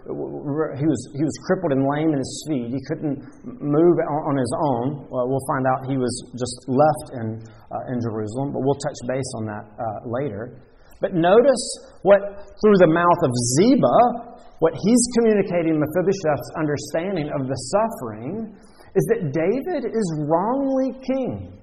he 0.78 0.86
was 0.86 1.02
he 1.18 1.24
was 1.26 1.36
crippled 1.50 1.74
and 1.74 1.84
lame 1.90 2.14
in 2.14 2.20
his 2.22 2.34
feet. 2.48 2.70
He 2.70 2.82
couldn't 2.86 3.18
move 3.44 3.96
on 4.30 4.38
his 4.38 4.54
own. 4.54 5.10
Well, 5.10 5.42
find 5.50 5.66
out 5.66 5.90
he 5.90 5.98
was 5.98 6.14
just 6.38 6.54
left 6.70 7.08
in 7.18 7.42
uh, 7.74 7.92
in 7.92 7.98
Jerusalem, 8.00 8.54
but 8.54 8.62
we'll 8.62 8.80
touch 8.80 9.00
base 9.10 9.32
on 9.42 9.44
that 9.50 9.66
uh, 9.74 10.00
later. 10.06 10.62
But 11.02 11.18
notice 11.18 11.66
what 12.06 12.46
through 12.62 12.78
the 12.78 12.94
mouth 12.94 13.22
of 13.26 13.32
Ziba, 13.58 14.38
what 14.62 14.78
he's 14.78 15.04
communicating 15.18 15.82
Mephibosheth's 15.82 16.52
understanding 16.62 17.34
of 17.34 17.50
the 17.50 17.58
suffering 17.74 18.54
is 18.96 19.04
that 19.14 19.34
David 19.34 19.86
is 19.86 20.08
wrongly 20.30 20.94
king. 21.04 21.58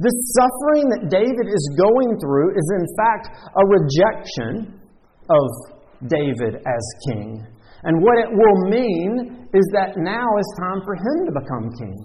The 0.00 0.10
suffering 0.34 0.90
that 0.90 1.06
David 1.06 1.46
is 1.46 1.64
going 1.78 2.18
through 2.18 2.56
is, 2.58 2.66
in 2.74 2.86
fact, 2.98 3.30
a 3.46 3.62
rejection 3.68 4.80
of 5.30 5.46
David 6.08 6.60
as 6.60 6.84
king. 7.08 7.46
And 7.84 8.00
what 8.00 8.16
it 8.18 8.30
will 8.32 8.58
mean 8.72 9.48
is 9.52 9.66
that 9.76 9.96
now 9.96 10.24
is 10.40 10.48
time 10.60 10.80
for 10.84 10.96
him 10.96 11.18
to 11.28 11.32
become 11.36 11.68
king. 11.76 11.96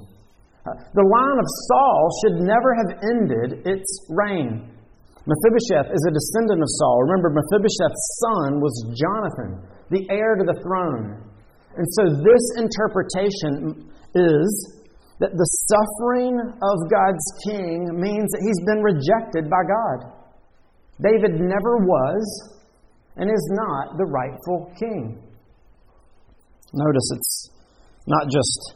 Uh, 0.68 0.76
the 0.94 1.08
line 1.08 1.40
of 1.40 1.48
Saul 1.72 2.00
should 2.22 2.38
never 2.44 2.72
have 2.76 2.92
ended 3.00 3.64
its 3.66 3.88
reign. 4.12 4.76
Mephibosheth 5.24 5.88
is 5.94 6.04
a 6.04 6.12
descendant 6.12 6.60
of 6.60 6.70
Saul. 6.84 7.08
Remember, 7.08 7.32
Mephibosheth's 7.32 8.06
son 8.20 8.60
was 8.60 8.76
Jonathan, 8.98 9.64
the 9.90 10.04
heir 10.12 10.36
to 10.36 10.44
the 10.44 10.60
throne. 10.60 11.24
And 11.78 11.88
so 11.96 12.04
this 12.12 12.46
interpretation 12.60 13.88
is 14.16 14.48
that 15.20 15.32
the 15.32 15.50
suffering 15.70 16.36
of 16.40 16.78
God's 16.92 17.28
king 17.46 17.88
means 17.96 18.28
that 18.32 18.44
he's 18.44 18.62
been 18.68 18.84
rejected 18.84 19.48
by 19.48 19.64
God. 19.64 20.00
David 21.00 21.40
never 21.40 21.78
was 21.88 22.59
and 23.18 23.30
is 23.30 23.48
not 23.52 23.98
the 23.98 24.06
rightful 24.06 24.72
king. 24.80 25.22
Notice 26.74 27.08
it's 27.16 27.50
not 28.08 28.30
just 28.30 28.76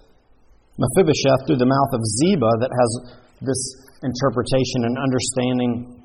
Mephibosheth 0.78 1.46
through 1.46 1.62
the 1.62 1.70
mouth 1.70 1.92
of 1.94 2.02
Ziba 2.02 2.50
that 2.62 2.74
has 2.74 2.92
this 3.42 3.62
interpretation 4.02 4.90
and 4.90 4.98
understanding 4.98 6.04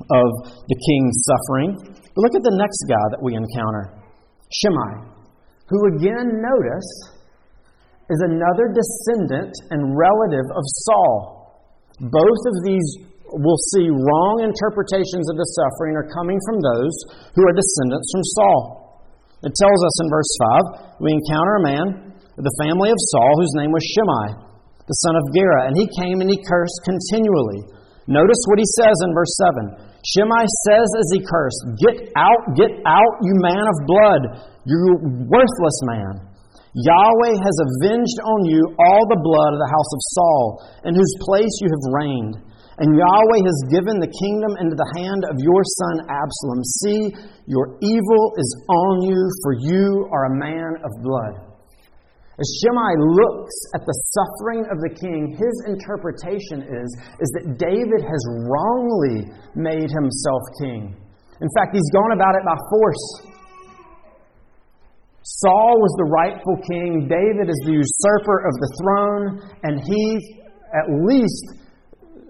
of 0.00 0.28
the 0.66 0.78
king's 0.78 1.16
suffering. 1.28 1.76
But 1.92 2.20
look 2.24 2.34
at 2.34 2.44
the 2.44 2.56
next 2.56 2.80
guy 2.88 3.04
that 3.12 3.22
we 3.22 3.36
encounter 3.36 3.92
Shimei, 4.52 5.12
who 5.68 5.78
again, 5.96 6.40
notice, 6.40 6.90
is 8.10 8.20
another 8.24 8.72
descendant 8.72 9.52
and 9.70 9.96
relative 9.96 10.48
of 10.52 10.64
Saul. 10.88 11.60
Both 12.00 12.42
of 12.48 12.56
these 12.64 13.11
we'll 13.40 13.64
see 13.72 13.88
wrong 13.88 14.44
interpretations 14.44 15.26
of 15.32 15.36
the 15.40 15.48
suffering 15.56 15.96
are 15.96 16.12
coming 16.12 16.36
from 16.44 16.60
those 16.60 16.94
who 17.32 17.42
are 17.48 17.56
descendants 17.56 18.08
from 18.12 18.24
Saul. 18.36 18.60
It 19.42 19.54
tells 19.56 19.80
us 19.82 19.96
in 20.04 20.08
verse 20.12 20.32
5 21.00 21.02
we 21.02 21.10
encounter 21.10 21.54
a 21.58 21.66
man 21.66 21.86
of 22.38 22.42
the 22.44 22.58
family 22.62 22.92
of 22.92 23.00
Saul 23.12 23.32
whose 23.40 23.56
name 23.58 23.72
was 23.74 23.82
Shimei, 23.82 24.28
the 24.86 24.98
son 25.02 25.16
of 25.18 25.24
Gera, 25.34 25.66
and 25.66 25.74
he 25.74 25.88
came 25.98 26.22
and 26.22 26.30
he 26.30 26.38
cursed 26.46 26.80
continually. 26.86 27.66
Notice 28.06 28.42
what 28.50 28.58
he 28.58 28.68
says 28.78 28.96
in 29.06 29.14
verse 29.14 29.34
7. 29.54 29.92
Shimei 30.02 30.46
says 30.66 30.88
as 30.98 31.08
he 31.14 31.20
cursed, 31.22 31.62
Get 31.78 32.10
out, 32.18 32.42
get 32.58 32.72
out, 32.82 33.14
you 33.22 33.34
man 33.38 33.62
of 33.62 33.76
blood, 33.86 34.22
you 34.66 34.78
worthless 35.30 35.78
man. 35.86 36.32
Yahweh 36.72 37.36
has 37.36 37.56
avenged 37.60 38.18
on 38.24 38.40
you 38.48 38.62
all 38.80 39.04
the 39.06 39.20
blood 39.20 39.52
of 39.52 39.60
the 39.60 39.72
house 39.76 39.92
of 39.92 40.00
Saul, 40.16 40.44
in 40.88 40.92
whose 40.96 41.14
place 41.20 41.52
you 41.60 41.68
have 41.68 41.84
reigned. 41.92 42.36
And 42.80 42.88
Yahweh 42.96 43.42
has 43.44 43.58
given 43.68 44.00
the 44.00 44.08
kingdom 44.08 44.56
into 44.64 44.72
the 44.72 44.90
hand 44.96 45.28
of 45.28 45.36
your 45.36 45.60
son 45.60 46.08
Absalom. 46.08 46.60
See, 46.80 47.02
your 47.44 47.76
evil 47.84 48.24
is 48.40 48.50
on 48.64 48.94
you, 49.04 49.20
for 49.44 49.52
you 49.60 50.08
are 50.08 50.32
a 50.32 50.38
man 50.40 50.80
of 50.80 50.90
blood. 51.04 51.52
As 52.40 52.48
Shimei 52.64 52.96
looks 52.96 53.56
at 53.76 53.84
the 53.84 53.96
suffering 54.16 54.64
of 54.72 54.80
the 54.80 54.92
king, 54.96 55.36
his 55.36 55.56
interpretation 55.68 56.64
is, 56.64 56.88
is 57.20 57.28
that 57.36 57.60
David 57.60 58.00
has 58.00 58.22
wrongly 58.48 59.28
made 59.52 59.92
himself 59.92 60.42
king. 60.56 60.96
In 61.44 61.50
fact, 61.52 61.76
he's 61.76 61.90
gone 61.92 62.16
about 62.16 62.32
it 62.40 62.44
by 62.48 62.56
force. 62.72 63.04
Saul 65.22 65.76
was 65.76 65.92
the 66.00 66.08
rightful 66.08 66.56
king, 66.66 67.06
David 67.06 67.52
is 67.52 67.60
the 67.68 67.78
usurper 67.78 68.48
of 68.48 68.54
the 68.58 68.70
throne, 68.80 69.24
and 69.62 69.78
he, 69.78 70.40
at 70.72 70.88
least, 71.04 71.61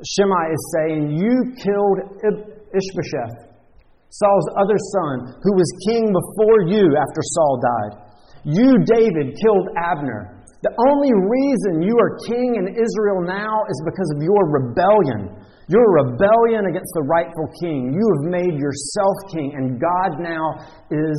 Shimei 0.02 0.46
is 0.50 0.62
saying, 0.74 1.00
You 1.14 1.54
killed 1.62 1.98
Ishbosheth, 2.74 3.54
Saul's 4.10 4.48
other 4.58 4.76
son, 4.76 5.38
who 5.42 5.54
was 5.54 5.68
king 5.86 6.10
before 6.10 6.68
you 6.68 6.96
after 6.98 7.22
Saul 7.22 7.60
died. 7.62 7.94
You, 8.44 8.82
David, 8.84 9.38
killed 9.38 9.68
Abner. 9.78 10.42
The 10.62 10.74
only 10.90 11.10
reason 11.10 11.82
you 11.82 11.94
are 11.98 12.18
king 12.26 12.54
in 12.58 12.74
Israel 12.74 13.22
now 13.22 13.66
is 13.70 13.82
because 13.86 14.10
of 14.14 14.22
your 14.22 14.42
rebellion. 14.50 15.38
Your 15.70 15.86
rebellion 16.06 16.66
against 16.66 16.90
the 16.94 17.06
rightful 17.06 17.48
king. 17.62 17.94
You 17.94 18.04
have 18.18 18.30
made 18.30 18.58
yourself 18.58 19.14
king, 19.30 19.54
and 19.54 19.80
God 19.80 20.18
now 20.18 20.58
is 20.90 21.18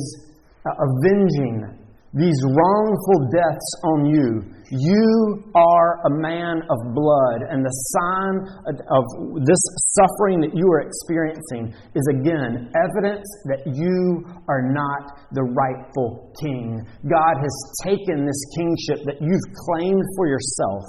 uh, 0.64 0.70
avenging 0.80 1.83
these 2.14 2.38
wrongful 2.46 3.26
deaths 3.34 3.70
on 3.82 4.06
you. 4.06 4.54
You 4.70 5.50
are 5.54 5.98
a 6.06 6.10
man 6.22 6.62
of 6.70 6.78
blood, 6.94 7.42
and 7.50 7.64
the 7.64 7.74
sign 7.90 8.34
of 8.70 9.04
this 9.44 9.62
suffering 9.98 10.40
that 10.40 10.54
you 10.54 10.66
are 10.70 10.80
experiencing 10.86 11.74
is 11.94 12.06
again 12.14 12.70
evidence 12.70 13.26
that 13.50 13.66
you 13.66 14.24
are 14.48 14.62
not 14.72 15.18
the 15.32 15.42
rightful 15.42 16.32
king. 16.40 16.80
God 17.02 17.34
has 17.42 17.54
taken 17.82 18.24
this 18.24 18.42
kingship 18.56 19.04
that 19.06 19.18
you've 19.20 19.48
claimed 19.66 20.02
for 20.16 20.28
yourself, 20.28 20.82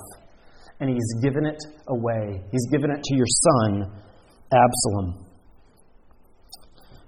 and 0.80 0.90
He's 0.90 1.24
given 1.24 1.46
it 1.46 1.62
away. 1.90 2.42
He's 2.52 2.68
given 2.70 2.92
it 2.92 3.02
to 3.04 3.16
your 3.16 3.28
son, 3.28 3.92
Absalom. 4.54 5.26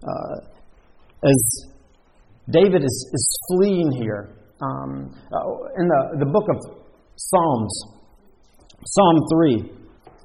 Uh, 0.01 0.57
as 1.23 1.76
David 2.49 2.83
is, 2.83 3.09
is 3.13 3.39
fleeing 3.49 3.91
here. 4.01 4.35
Um, 4.61 5.13
uh, 5.31 5.79
in 5.79 5.87
the, 5.87 6.25
the 6.25 6.31
book 6.31 6.47
of 6.49 6.57
Psalms, 7.15 7.73
Psalm 8.85 9.17
3, 9.31 9.77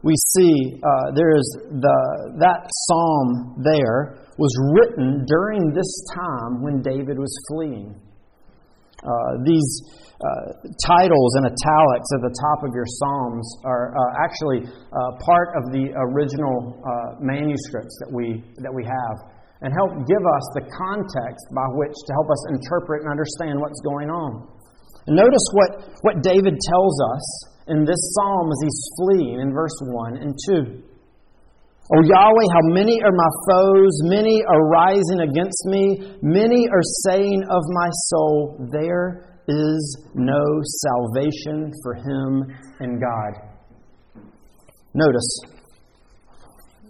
we 0.02 0.14
see 0.35 0.81
uh, 0.83 1.14
there 1.14 1.35
is 1.37 1.47
the, 1.71 1.99
that 2.38 2.67
psalm 2.87 3.62
there 3.62 4.19
was 4.38 4.50
written 4.75 5.25
during 5.26 5.73
this 5.75 5.93
time 6.14 6.62
when 6.62 6.83
David 6.83 7.19
was 7.19 7.33
fleeing. 7.50 7.95
Uh, 9.02 9.43
these 9.45 9.83
uh, 10.23 10.55
titles 10.87 11.35
and 11.43 11.47
italics 11.47 12.09
at 12.14 12.23
the 12.23 12.35
top 12.38 12.62
of 12.62 12.71
your 12.75 12.87
Psalms 12.87 13.47
are 13.64 13.91
uh, 13.91 14.23
actually 14.23 14.62
uh, 14.62 15.19
part 15.19 15.50
of 15.59 15.73
the 15.75 15.91
original 15.99 16.79
uh, 16.79 17.19
manuscripts 17.19 17.99
that 17.99 18.11
we, 18.11 18.43
that 18.62 18.71
we 18.71 18.85
have 18.87 19.32
and 19.62 19.71
help 19.73 19.95
give 20.11 20.25
us 20.26 20.45
the 20.59 20.66
context 20.75 21.47
by 21.54 21.66
which 21.78 21.95
to 21.95 22.11
help 22.19 22.28
us 22.28 22.42
interpret 22.50 23.07
and 23.07 23.11
understand 23.11 23.62
what's 23.62 23.78
going 23.87 24.11
on. 24.11 24.42
And 25.07 25.16
notice 25.16 25.47
what, 25.54 25.71
what 26.02 26.23
David 26.23 26.59
tells 26.59 26.95
us 27.14 27.25
in 27.69 27.87
this 27.87 28.02
psalm 28.14 28.50
as 28.50 28.61
he's 28.62 28.81
fleeing 28.99 29.38
in 29.40 29.54
verse 29.54 29.78
1 29.83 30.16
and 30.19 30.35
2. 30.50 30.83
O 31.95 31.99
Yahweh, 32.00 32.49
how 32.54 32.64
many 32.75 33.02
are 33.02 33.12
my 33.12 33.31
foes? 33.50 33.92
Many 34.04 34.42
are 34.49 34.69
rising 34.69 35.21
against 35.28 35.66
me. 35.66 36.16
Many 36.23 36.66
are 36.69 36.87
saying 37.07 37.42
of 37.50 37.62
my 37.69 37.90
soul, 38.09 38.69
There 38.73 39.38
is 39.49 40.07
no 40.14 40.42
salvation 40.62 41.71
for 41.83 41.95
him 41.95 42.57
in 42.81 43.00
God. 43.00 44.23
Notice, 44.95 45.40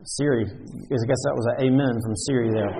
Siri, 0.04 0.44
I 0.44 1.06
guess 1.06 1.22
that 1.24 1.34
was 1.34 1.46
an 1.56 1.66
amen 1.66 1.94
from 2.02 2.14
Siri 2.16 2.50
there. 2.50 2.72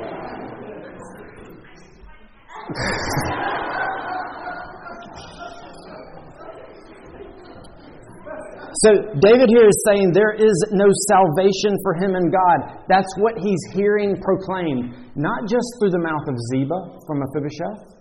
So 8.83 8.91
David 9.23 9.47
here 9.47 9.69
is 9.69 9.79
saying 9.87 10.11
there 10.11 10.35
is 10.35 10.57
no 10.73 10.87
salvation 11.07 11.79
for 11.85 11.95
him 12.03 12.17
in 12.17 12.27
God. 12.33 12.83
That's 12.89 13.15
what 13.19 13.39
he's 13.39 13.63
hearing 13.75 14.19
proclaimed, 14.19 15.15
not 15.15 15.47
just 15.47 15.67
through 15.79 15.91
the 15.91 16.03
mouth 16.03 16.27
of 16.27 16.35
Ziba 16.51 16.99
from 17.07 17.23
Mephibosheth, 17.23 17.95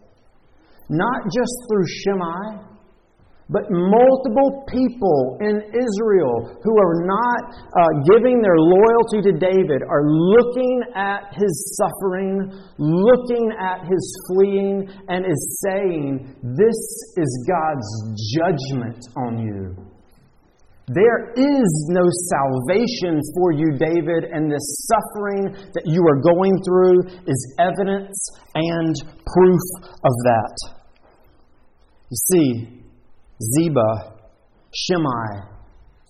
not 0.89 1.21
just 1.29 1.53
through 1.69 1.85
Shimei, 1.85 2.70
but 3.51 3.67
multiple 3.69 4.63
people 4.71 5.37
in 5.41 5.59
Israel 5.75 6.55
who 6.63 6.73
are 6.79 7.03
not 7.03 7.41
uh, 7.51 7.83
giving 8.07 8.41
their 8.41 8.55
loyalty 8.55 9.19
to 9.27 9.33
David 9.35 9.83
are 9.83 10.07
looking 10.07 10.81
at 10.95 11.35
his 11.35 11.75
suffering, 11.75 12.49
looking 12.79 13.51
at 13.59 13.83
his 13.83 14.03
fleeing, 14.27 14.87
and 15.09 15.25
is 15.25 15.61
saying, 15.67 16.33
This 16.55 16.79
is 17.19 17.45
God's 17.45 17.91
judgment 18.39 19.03
on 19.17 19.37
you. 19.37 19.75
There 20.87 21.31
is 21.35 21.89
no 21.89 22.03
salvation 22.31 23.21
for 23.35 23.51
you, 23.51 23.77
David, 23.77 24.31
and 24.31 24.51
this 24.51 24.87
suffering 24.87 25.51
that 25.73 25.83
you 25.85 26.01
are 26.07 26.19
going 26.19 26.55
through 26.65 27.03
is 27.27 27.55
evidence 27.59 28.17
and 28.55 28.95
proof 29.25 29.61
of 30.03 30.13
that. 30.25 30.55
You 32.09 32.17
see, 32.17 32.80
Ziba, 33.41 34.15
Shimei, 34.73 35.51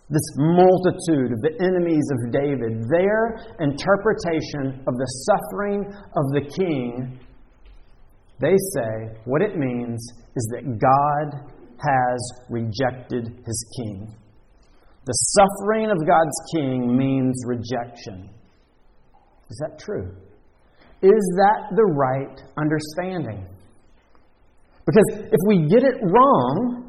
this 0.09 0.27
multitude 0.37 1.31
of 1.31 1.41
the 1.41 1.55
enemies 1.63 2.03
of 2.11 2.31
David, 2.31 2.83
their 2.91 3.39
interpretation 3.59 4.83
of 4.85 4.93
the 4.97 5.07
suffering 5.25 5.85
of 5.87 6.25
the 6.35 6.41
king, 6.59 7.19
they 8.39 8.55
say 8.73 9.21
what 9.25 9.41
it 9.41 9.55
means 9.55 10.05
is 10.35 10.53
that 10.55 10.79
God 10.79 11.55
has 11.79 12.31
rejected 12.49 13.27
his 13.45 13.65
king. 13.77 14.13
The 15.05 15.13
suffering 15.13 15.89
of 15.89 15.97
God's 16.05 16.37
king 16.53 16.95
means 16.95 17.41
rejection. 17.45 18.29
Is 19.49 19.57
that 19.65 19.79
true? 19.79 20.15
Is 21.01 21.35
that 21.37 21.75
the 21.75 21.83
right 21.83 22.39
understanding? 22.57 23.47
Because 24.85 25.29
if 25.31 25.39
we 25.47 25.67
get 25.67 25.83
it 25.83 25.95
wrong, 26.03 26.80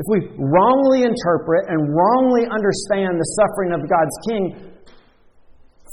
if 0.00 0.06
we 0.08 0.32
wrongly 0.40 1.04
interpret 1.04 1.68
and 1.68 1.92
wrongly 1.92 2.48
understand 2.48 3.20
the 3.20 3.28
suffering 3.36 3.76
of 3.76 3.84
God's 3.84 4.16
king, 4.24 4.42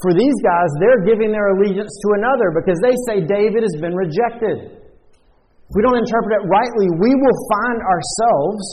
for 0.00 0.16
these 0.16 0.38
guys, 0.40 0.70
they're 0.80 1.04
giving 1.04 1.28
their 1.28 1.52
allegiance 1.52 1.92
to 2.06 2.08
another 2.16 2.54
because 2.56 2.80
they 2.80 2.96
say 3.04 3.26
David 3.28 3.60
has 3.60 3.76
been 3.82 3.92
rejected. 3.92 4.80
If 4.80 5.72
we 5.76 5.82
don't 5.84 6.00
interpret 6.00 6.40
it 6.40 6.44
rightly, 6.48 6.88
we 6.96 7.12
will 7.12 7.38
find 7.52 7.78
ourselves 7.84 8.64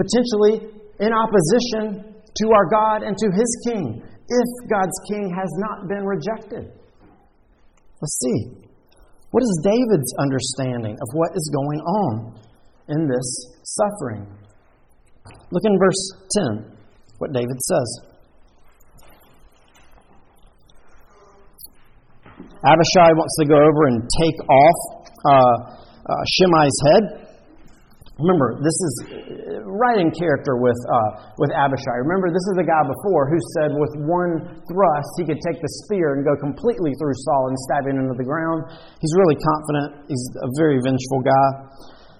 potentially 0.00 0.72
in 1.04 1.12
opposition 1.12 2.16
to 2.16 2.44
our 2.56 2.64
God 2.72 3.04
and 3.04 3.12
to 3.12 3.28
His 3.36 3.50
King 3.68 4.00
if 4.00 4.48
God's 4.72 4.96
King 5.12 5.28
has 5.36 5.50
not 5.60 5.84
been 5.88 6.06
rejected. 6.06 6.72
Let's 8.00 8.18
see. 8.24 8.56
What 9.32 9.42
is 9.42 9.52
David's 9.60 10.14
understanding 10.16 10.96
of 10.96 11.08
what 11.12 11.36
is 11.36 11.44
going 11.52 11.80
on 11.80 12.40
in 12.88 13.08
this 13.08 13.28
suffering? 13.64 14.24
Look 15.50 15.64
in 15.64 15.78
verse 15.78 16.02
10, 16.58 16.76
what 17.18 17.32
David 17.32 17.56
says. 17.62 18.16
Abishai 22.66 23.14
wants 23.14 23.34
to 23.40 23.46
go 23.46 23.56
over 23.56 23.82
and 23.86 24.02
take 24.02 24.38
off 24.50 24.78
uh, 25.22 25.56
uh, 26.08 26.22
Shimei's 26.34 26.78
head. 26.90 27.04
Remember, 28.16 28.56
this 28.64 28.72
is 28.72 28.94
uh, 29.04 29.60
right 29.68 30.00
in 30.00 30.08
character 30.08 30.56
with, 30.56 30.76
uh, 30.88 31.36
with 31.36 31.52
Abishai. 31.52 32.00
Remember, 32.00 32.32
this 32.32 32.42
is 32.48 32.54
the 32.56 32.64
guy 32.64 32.80
before 32.88 33.28
who 33.28 33.36
said 33.60 33.76
with 33.76 33.92
one 34.08 34.56
thrust 34.72 35.10
he 35.20 35.28
could 35.28 35.36
take 35.44 35.60
the 35.60 35.68
spear 35.84 36.16
and 36.16 36.24
go 36.24 36.32
completely 36.40 36.96
through 36.96 37.12
Saul 37.28 37.52
and 37.52 37.56
stab 37.68 37.84
him 37.84 38.00
into 38.00 38.16
the 38.16 38.24
ground. 38.24 38.72
He's 39.04 39.12
really 39.20 39.36
confident. 39.36 40.08
He's 40.08 40.24
a 40.40 40.48
very 40.56 40.80
vengeful 40.80 41.20
guy. 41.22 41.48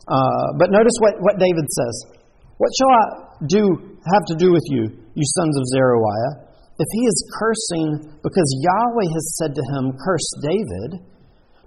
Uh, 0.06 0.46
but 0.60 0.68
notice 0.68 0.94
what, 1.00 1.16
what 1.24 1.40
David 1.40 1.64
says 1.64 2.15
What 2.56 2.72
shall 2.80 2.92
I 2.92 3.04
do 3.46 3.62
have 4.00 4.24
to 4.32 4.36
do 4.40 4.52
with 4.52 4.64
you, 4.72 4.88
you 5.12 5.24
sons 5.36 5.54
of 5.60 5.64
Zeruiah? 5.76 6.46
If 6.76 6.88
he 6.92 7.02
is 7.08 7.32
cursing 7.36 7.88
because 8.20 8.48
Yahweh 8.64 9.08
has 9.12 9.26
said 9.40 9.52
to 9.56 9.64
him, 9.76 9.96
Curse 9.96 10.30
David, 10.44 10.90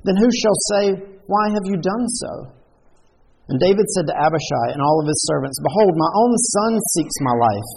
then 0.06 0.18
who 0.18 0.30
shall 0.30 0.58
say, 0.74 0.84
Why 1.26 1.50
have 1.54 1.66
you 1.66 1.78
done 1.82 2.06
so? 2.22 2.32
And 3.50 3.58
David 3.58 3.86
said 3.98 4.06
to 4.06 4.18
Abishai 4.18 4.78
and 4.78 4.82
all 4.82 5.02
of 5.02 5.10
his 5.10 5.22
servants, 5.26 5.58
Behold, 5.62 5.94
my 5.98 6.12
own 6.14 6.34
son 6.38 6.74
seeks 6.94 7.18
my 7.26 7.36
life. 7.38 7.70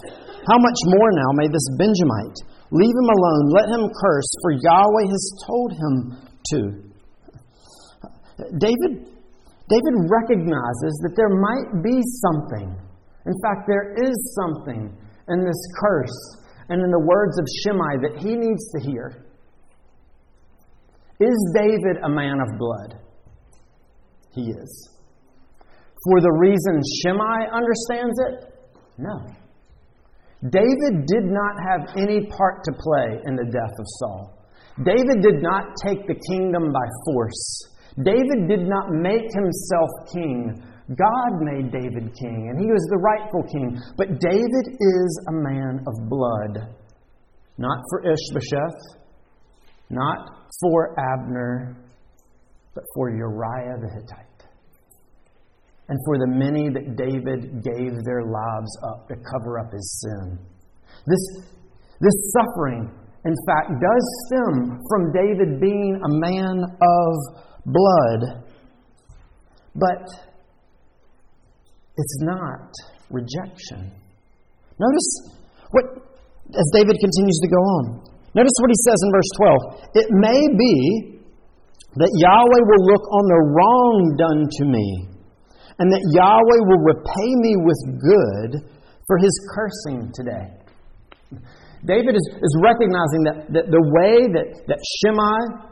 How 0.44 0.60
much 0.60 0.80
more 0.84 1.10
now 1.16 1.32
may 1.32 1.48
this 1.48 1.64
Benjamite? 1.80 2.38
Leave 2.72 2.92
him 2.92 3.08
alone, 3.08 3.44
let 3.52 3.68
him 3.68 3.88
curse, 3.88 4.30
for 4.40 4.52
Yahweh 4.52 5.06
has 5.08 5.24
told 5.48 5.72
him 5.72 5.94
to. 6.52 6.60
David, 8.60 9.08
David 9.68 9.94
recognizes 10.08 10.92
that 11.04 11.16
there 11.16 11.32
might 11.32 11.84
be 11.84 12.00
something. 12.20 12.91
In 13.26 13.34
fact, 13.42 13.66
there 13.66 13.94
is 14.02 14.36
something 14.40 14.96
in 15.28 15.44
this 15.44 15.62
curse 15.80 16.36
and 16.68 16.80
in 16.82 16.90
the 16.90 16.98
words 16.98 17.38
of 17.38 17.46
Shimei 17.62 18.08
that 18.08 18.20
he 18.20 18.34
needs 18.34 18.70
to 18.72 18.80
hear. 18.80 19.26
Is 21.20 21.52
David 21.54 22.02
a 22.04 22.08
man 22.08 22.40
of 22.40 22.58
blood? 22.58 22.98
He 24.34 24.50
is. 24.50 24.88
For 26.04 26.20
the 26.20 26.32
reason 26.32 26.80
Shimei 27.02 27.46
understands 27.52 28.18
it? 28.28 28.52
No. 28.98 29.42
David 30.50 31.06
did 31.06 31.30
not 31.30 31.54
have 31.62 31.96
any 31.96 32.26
part 32.26 32.64
to 32.64 32.72
play 32.72 33.20
in 33.26 33.36
the 33.36 33.44
death 33.44 33.74
of 33.78 33.86
Saul. 34.00 34.38
David 34.82 35.22
did 35.22 35.42
not 35.42 35.76
take 35.84 36.06
the 36.08 36.18
kingdom 36.30 36.72
by 36.72 36.86
force. 37.06 37.68
David 38.02 38.48
did 38.48 38.66
not 38.66 38.90
make 38.90 39.30
himself 39.30 39.90
king. 40.12 40.60
God 40.96 41.40
made 41.40 41.72
David 41.72 42.12
king, 42.18 42.50
and 42.50 42.60
he 42.60 42.66
was 42.66 42.86
the 42.90 42.98
rightful 42.98 43.42
king. 43.50 43.78
But 43.96 44.20
David 44.20 44.76
is 44.78 45.26
a 45.28 45.32
man 45.32 45.84
of 45.86 46.08
blood. 46.08 46.74
Not 47.58 47.78
for 47.90 48.02
Ishbosheth, 48.02 49.00
not 49.90 50.28
for 50.60 50.94
Abner, 50.98 51.76
but 52.74 52.84
for 52.94 53.10
Uriah 53.10 53.76
the 53.80 53.88
Hittite 53.94 54.32
and 55.92 56.00
for 56.06 56.16
the 56.18 56.26
many 56.26 56.70
that 56.70 56.96
David 56.96 57.62
gave 57.62 57.92
their 58.04 58.24
lives 58.24 58.72
up 58.88 59.08
to 59.08 59.14
cover 59.30 59.58
up 59.58 59.70
his 59.72 60.00
sin. 60.00 60.38
This, 61.06 61.52
this 62.00 62.32
suffering, 62.32 62.88
in 63.26 63.34
fact, 63.46 63.68
does 63.76 64.04
stem 64.24 64.80
from 64.88 65.12
David 65.12 65.60
being 65.60 66.00
a 66.00 66.12
man 66.16 66.64
of 66.64 67.12
blood, 67.66 68.44
but 69.74 70.31
it's 71.96 72.18
not 72.22 72.72
rejection. 73.10 73.92
Notice 74.78 75.10
what, 75.70 75.84
as 76.52 76.66
David 76.72 76.96
continues 76.98 77.38
to 77.44 77.48
go 77.48 77.60
on, 77.60 77.84
notice 78.34 78.56
what 78.60 78.70
he 78.70 78.78
says 78.88 78.98
in 79.04 79.10
verse 79.12 79.30
12. 79.36 80.04
It 80.04 80.08
may 80.10 80.40
be 80.56 80.74
that 81.96 82.08
Yahweh 82.08 82.62
will 82.64 82.84
look 82.88 83.04
on 83.12 83.24
the 83.28 83.40
wrong 83.52 83.96
done 84.16 84.42
to 84.48 84.64
me 84.64 85.12
and 85.78 85.92
that 85.92 86.04
Yahweh 86.16 86.60
will 86.68 86.82
repay 86.84 87.30
me 87.44 87.56
with 87.60 87.80
good 88.00 88.50
for 89.06 89.18
his 89.18 89.32
cursing 89.52 90.12
today. 90.14 90.62
David 91.84 92.14
is, 92.14 92.24
is 92.40 92.54
recognizing 92.62 93.22
that, 93.26 93.36
that 93.52 93.66
the 93.68 93.82
way 93.98 94.30
that, 94.30 94.46
that 94.68 94.78
Shimei 95.02 95.71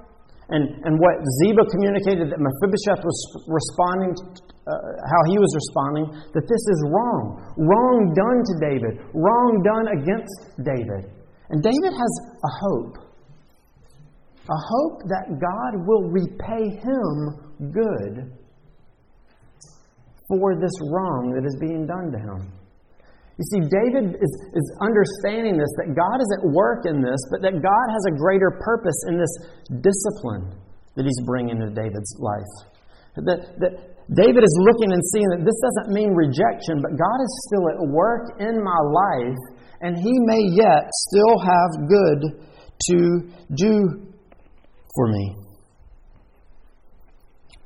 and, 0.51 0.83
and 0.83 0.99
what 0.99 1.15
Ziba 1.41 1.63
communicated 1.71 2.31
that 2.35 2.43
Mephibosheth 2.43 3.07
was 3.07 3.19
responding, 3.47 4.13
uh, 4.67 4.73
how 5.07 5.23
he 5.31 5.39
was 5.39 5.51
responding, 5.55 6.11
that 6.35 6.43
this 6.43 6.65
is 6.75 6.79
wrong. 6.91 7.39
Wrong 7.55 8.11
done 8.11 8.39
to 8.43 8.55
David, 8.59 8.95
wrong 9.15 9.63
done 9.63 9.87
against 9.95 10.59
David. 10.67 11.07
And 11.51 11.63
David 11.63 11.93
has 11.95 12.13
a 12.43 12.53
hope. 12.67 12.97
A 14.51 14.59
hope 14.59 14.99
that 15.07 15.39
God 15.39 15.87
will 15.87 16.11
repay 16.11 16.67
him 16.83 17.71
good 17.71 18.35
for 20.29 20.59
this 20.59 20.75
wrong 20.91 21.33
that 21.35 21.47
is 21.47 21.57
being 21.61 21.87
done 21.87 22.11
to 22.11 22.19
him. 22.19 22.60
You 23.41 23.47
see, 23.57 23.63
David 23.73 24.21
is, 24.21 24.33
is 24.53 24.67
understanding 24.85 25.57
this, 25.57 25.73
that 25.81 25.97
God 25.97 26.21
is 26.21 26.29
at 26.37 26.45
work 26.53 26.85
in 26.85 27.01
this, 27.01 27.17
but 27.33 27.41
that 27.41 27.57
God 27.57 27.87
has 27.89 28.05
a 28.13 28.15
greater 28.21 28.61
purpose 28.61 29.01
in 29.09 29.17
this 29.17 29.33
discipline 29.81 30.53
that 30.93 31.09
he's 31.09 31.25
bringing 31.25 31.57
into 31.57 31.73
David's 31.73 32.13
life. 32.21 32.53
That, 33.17 33.57
that 33.65 33.73
David 34.13 34.45
is 34.45 34.55
looking 34.61 34.93
and 34.93 35.01
seeing 35.17 35.25
that 35.33 35.41
this 35.49 35.57
doesn't 35.57 35.89
mean 35.89 36.13
rejection, 36.13 36.85
but 36.85 36.93
God 36.93 37.19
is 37.25 37.33
still 37.49 37.65
at 37.73 37.81
work 37.89 38.37
in 38.45 38.61
my 38.61 38.77
life, 38.77 39.41
and 39.81 39.97
he 39.97 40.13
may 40.29 40.45
yet 40.61 40.93
still 41.09 41.41
have 41.41 41.71
good 41.89 42.21
to 42.93 42.99
do 43.57 44.05
for 45.01 45.09
me. 45.09 45.37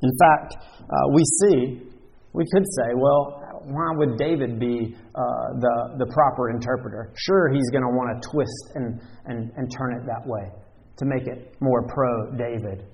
In 0.06 0.12
fact, 0.22 0.54
uh, 0.86 1.10
we 1.10 1.24
see, 1.42 1.82
we 2.30 2.44
could 2.46 2.66
say, 2.78 2.94
well, 2.94 3.42
why 3.66 3.90
would 3.96 4.18
David 4.18 4.58
be 4.60 4.94
uh, 5.14 5.46
the, 5.60 6.04
the 6.04 6.08
proper 6.12 6.50
interpreter? 6.50 7.12
Sure, 7.16 7.52
he's 7.52 7.68
going 7.70 7.82
to 7.82 7.92
want 7.92 8.12
to 8.14 8.28
twist 8.28 8.62
and, 8.74 9.00
and, 9.26 9.50
and 9.56 9.64
turn 9.76 9.96
it 9.96 10.06
that 10.06 10.26
way 10.26 10.50
to 10.98 11.04
make 11.04 11.26
it 11.26 11.56
more 11.60 11.86
pro 11.88 12.36
David. 12.36 12.86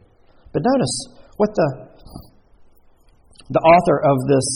But 0.52 0.62
notice 0.64 0.94
what 1.36 1.50
the, 1.54 1.68
the 3.50 3.62
author 3.62 3.98
of 4.02 4.16
this, 4.26 4.48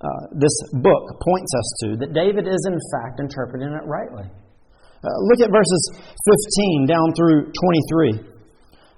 uh, 0.00 0.24
this 0.38 0.56
book 0.82 1.04
points 1.22 1.52
us 1.54 1.68
to 1.82 1.86
that 2.02 2.12
David 2.14 2.48
is, 2.48 2.62
in 2.66 2.78
fact, 2.94 3.20
interpreting 3.20 3.70
it 3.70 3.86
rightly. 3.86 4.26
Uh, 4.26 5.14
look 5.30 5.38
at 5.38 5.50
verses 5.54 5.82
15 5.94 6.86
down 6.86 7.06
through 7.14 7.52
23. 7.54 8.18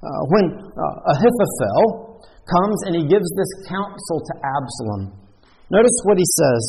Uh, 0.00 0.08
when 0.32 0.46
uh, 0.48 1.12
Ahithophel 1.12 2.24
comes 2.48 2.78
and 2.88 2.96
he 2.96 3.04
gives 3.04 3.28
this 3.36 3.52
counsel 3.68 4.18
to 4.24 4.32
Absalom, 4.40 5.19
Notice 5.70 5.94
what 6.02 6.18
he 6.18 6.26
says 6.26 6.62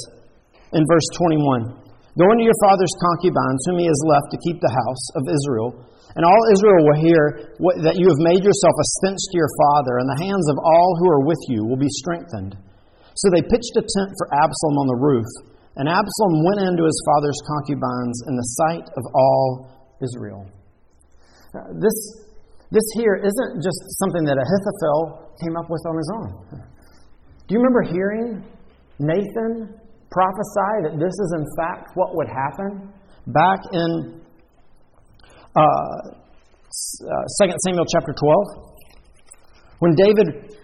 in 0.78 0.86
verse 0.86 1.10
21 1.18 1.82
Go 2.20 2.28
into 2.36 2.44
your 2.44 2.60
father's 2.60 2.92
concubines, 3.00 3.64
whom 3.66 3.80
he 3.80 3.88
has 3.88 4.02
left 4.04 4.36
to 4.36 4.44
keep 4.44 4.60
the 4.60 4.76
house 4.76 5.06
of 5.16 5.24
Israel. 5.32 5.72
And 6.12 6.28
all 6.28 6.44
Israel 6.52 6.84
will 6.84 7.00
hear 7.00 7.56
what, 7.56 7.80
that 7.88 7.96
you 7.96 8.04
have 8.04 8.20
made 8.20 8.44
yourself 8.44 8.76
a 8.76 8.88
stench 9.00 9.22
to 9.32 9.36
your 9.40 9.54
father, 9.56 9.96
and 10.04 10.12
the 10.12 10.24
hands 10.28 10.44
of 10.52 10.60
all 10.60 10.92
who 11.00 11.08
are 11.08 11.24
with 11.24 11.40
you 11.48 11.64
will 11.64 11.80
be 11.80 11.88
strengthened. 12.04 12.60
So 13.16 13.32
they 13.32 13.40
pitched 13.40 13.80
a 13.80 13.84
tent 13.88 14.12
for 14.20 14.28
Absalom 14.36 14.76
on 14.76 14.88
the 14.92 15.00
roof, 15.00 15.30
and 15.80 15.88
Absalom 15.88 16.36
went 16.52 16.68
into 16.68 16.84
his 16.84 17.00
father's 17.08 17.40
concubines 17.48 18.28
in 18.28 18.36
the 18.36 18.48
sight 18.60 18.86
of 18.92 19.04
all 19.16 19.72
Israel. 20.04 20.52
Uh, 21.56 21.72
this, 21.80 21.96
this 22.76 22.88
here 23.00 23.16
isn't 23.16 23.64
just 23.64 23.80
something 24.04 24.28
that 24.28 24.36
Ahithophel 24.36 25.32
came 25.40 25.56
up 25.56 25.72
with 25.72 25.80
on 25.88 25.96
his 25.96 26.10
own. 26.12 26.30
Do 27.48 27.56
you 27.56 27.60
remember 27.64 27.88
hearing 27.88 28.44
Nathan 29.02 29.74
prophesy 30.14 30.74
that 30.86 30.96
this 31.02 31.16
is 31.18 31.30
in 31.34 31.46
fact 31.58 31.92
what 31.96 32.14
would 32.14 32.30
happen 32.30 32.94
back 33.34 33.60
in 33.74 34.22
uh, 35.58 36.22
2 36.70 37.52
Samuel 37.66 37.86
chapter 37.90 38.14
12. 38.14 38.72
When 39.80 39.98
David 39.98 40.56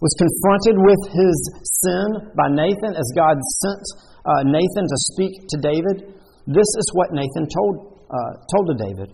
was 0.00 0.12
confronted 0.20 0.76
with 0.78 1.02
his 1.10 1.36
sin 1.82 2.30
by 2.38 2.48
Nathan, 2.48 2.94
as 2.94 3.08
God 3.16 3.36
sent 3.40 3.82
uh, 4.24 4.42
Nathan 4.46 4.84
to 4.86 4.98
speak 5.12 5.32
to 5.48 5.56
David, 5.60 5.96
this 6.46 6.70
is 6.78 6.86
what 6.94 7.12
Nathan 7.12 7.48
told, 7.50 8.04
uh, 8.08 8.32
told 8.52 8.70
to 8.70 8.76
David. 8.78 9.10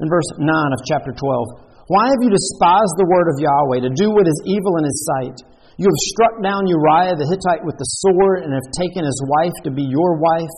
In 0.00 0.08
verse 0.08 0.30
9 0.38 0.46
of 0.46 0.80
chapter 0.88 1.12
12 1.12 1.88
Why 1.88 2.10
have 2.10 2.20
you 2.20 2.30
despised 2.30 2.94
the 3.00 3.08
word 3.08 3.28
of 3.32 3.36
Yahweh 3.40 3.80
to 3.88 3.90
do 3.94 4.12
what 4.12 4.28
is 4.28 4.38
evil 4.44 4.76
in 4.78 4.84
his 4.84 4.98
sight? 5.06 5.36
You 5.76 5.92
have 5.92 6.08
struck 6.08 6.40
down 6.40 6.64
Uriah 6.64 7.20
the 7.20 7.28
Hittite 7.28 7.60
with 7.68 7.76
the 7.76 7.84
sword, 8.00 8.48
and 8.48 8.56
have 8.56 8.80
taken 8.80 9.04
his 9.04 9.20
wife 9.28 9.52
to 9.68 9.70
be 9.70 9.84
your 9.84 10.16
wife, 10.16 10.56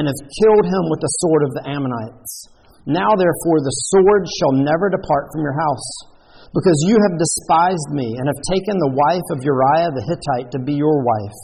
and 0.00 0.08
have 0.08 0.30
killed 0.40 0.64
him 0.64 0.84
with 0.88 1.04
the 1.04 1.12
sword 1.20 1.44
of 1.44 1.52
the 1.52 1.64
Ammonites. 1.68 2.48
Now, 2.88 3.12
therefore, 3.12 3.60
the 3.60 3.76
sword 3.92 4.24
shall 4.40 4.56
never 4.64 4.88
depart 4.88 5.28
from 5.36 5.44
your 5.44 5.52
house, 5.52 5.88
because 6.56 6.80
you 6.88 6.96
have 6.96 7.20
despised 7.20 7.92
me, 7.92 8.08
and 8.16 8.24
have 8.24 8.50
taken 8.56 8.80
the 8.80 8.96
wife 8.96 9.28
of 9.36 9.44
Uriah 9.44 9.92
the 9.92 10.06
Hittite 10.08 10.48
to 10.56 10.60
be 10.64 10.80
your 10.80 10.96
wife. 11.04 11.40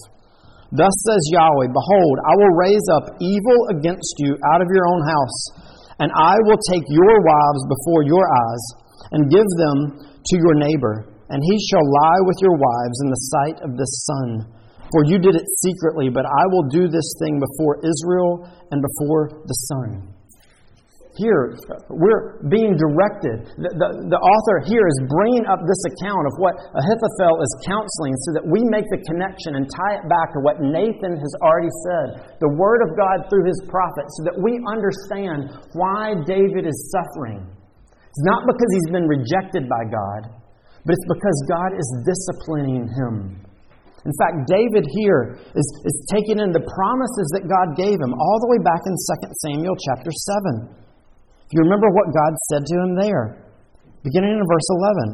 Thus 0.72 0.96
says 1.04 1.20
Yahweh 1.28 1.68
Behold, 1.76 2.16
I 2.24 2.32
will 2.40 2.56
raise 2.56 2.86
up 2.96 3.20
evil 3.20 3.58
against 3.76 4.16
you 4.24 4.32
out 4.48 4.64
of 4.64 4.72
your 4.72 4.88
own 4.96 5.02
house, 5.04 5.40
and 6.00 6.08
I 6.16 6.40
will 6.48 6.60
take 6.72 6.88
your 6.88 7.16
wives 7.20 7.62
before 7.68 8.00
your 8.08 8.24
eyes, 8.24 8.64
and 9.12 9.28
give 9.28 9.48
them 9.60 10.08
to 10.08 10.34
your 10.40 10.56
neighbor 10.56 11.09
and 11.30 11.38
he 11.38 11.56
shall 11.70 11.86
lie 11.86 12.22
with 12.26 12.38
your 12.42 12.58
wives 12.58 12.98
in 13.06 13.08
the 13.08 13.22
sight 13.30 13.56
of 13.62 13.78
the 13.78 13.88
sun. 14.10 14.28
For 14.90 15.06
you 15.06 15.22
did 15.22 15.38
it 15.38 15.46
secretly, 15.62 16.10
but 16.10 16.26
I 16.26 16.44
will 16.50 16.66
do 16.66 16.90
this 16.90 17.06
thing 17.22 17.38
before 17.38 17.78
Israel 17.86 18.50
and 18.74 18.82
before 18.82 19.46
the 19.46 19.58
sun. 19.70 20.10
Here, 21.18 21.58
we're 21.90 22.38
being 22.48 22.78
directed. 22.78 23.44
The, 23.58 23.70
the, 23.76 23.88
the, 24.14 24.20
author 24.22 24.56
here 24.64 24.86
is 24.86 24.98
bringing 25.10 25.42
up 25.42 25.58
this 25.66 25.82
account 25.92 26.22
of 26.22 26.32
what 26.38 26.54
Ahithophel 26.70 27.34
is 27.42 27.52
counseling 27.66 28.14
so 28.24 28.30
that 28.38 28.46
we 28.46 28.62
make 28.70 28.86
the 28.88 29.02
connection 29.04 29.58
and 29.58 29.66
tie 29.68 30.00
it 30.00 30.06
back 30.06 30.32
to 30.32 30.40
what 30.40 30.62
Nathan 30.62 31.18
has 31.18 31.32
already 31.42 31.70
said, 31.84 32.06
the 32.38 32.54
Word 32.54 32.80
of 32.86 32.94
God 32.94 33.26
through 33.26 33.42
his 33.42 33.58
prophet, 33.68 34.06
so 34.16 34.32
that 34.32 34.36
we 34.38 34.62
understand 34.70 35.50
why 35.76 36.14
David 36.24 36.64
is 36.64 36.78
suffering. 36.94 37.42
It's 37.42 38.24
not 38.24 38.46
because 38.46 38.70
he's 38.80 38.90
been 38.94 39.06
rejected 39.10 39.66
by 39.66 39.82
God, 39.90 40.39
but 40.84 40.96
it's 40.96 41.08
because 41.08 41.38
God 41.50 41.70
is 41.76 41.88
disciplining 42.08 42.88
him. 42.88 43.40
In 44.00 44.14
fact, 44.16 44.48
David 44.48 44.88
here 44.96 45.36
is, 45.52 45.66
is 45.84 45.96
taking 46.08 46.40
in 46.40 46.56
the 46.56 46.64
promises 46.64 47.28
that 47.36 47.44
God 47.44 47.76
gave 47.76 48.00
him 48.00 48.16
all 48.16 48.38
the 48.40 48.48
way 48.48 48.60
back 48.64 48.80
in 48.88 48.96
2 48.96 49.28
Samuel 49.44 49.76
chapter 49.76 50.08
7. 50.08 50.72
If 50.72 51.50
you 51.52 51.60
remember 51.68 51.92
what 51.92 52.08
God 52.08 52.32
said 52.48 52.64
to 52.64 52.74
him 52.80 52.96
there, 52.96 53.44
beginning 54.00 54.40
in 54.40 54.44
verse 54.48 54.68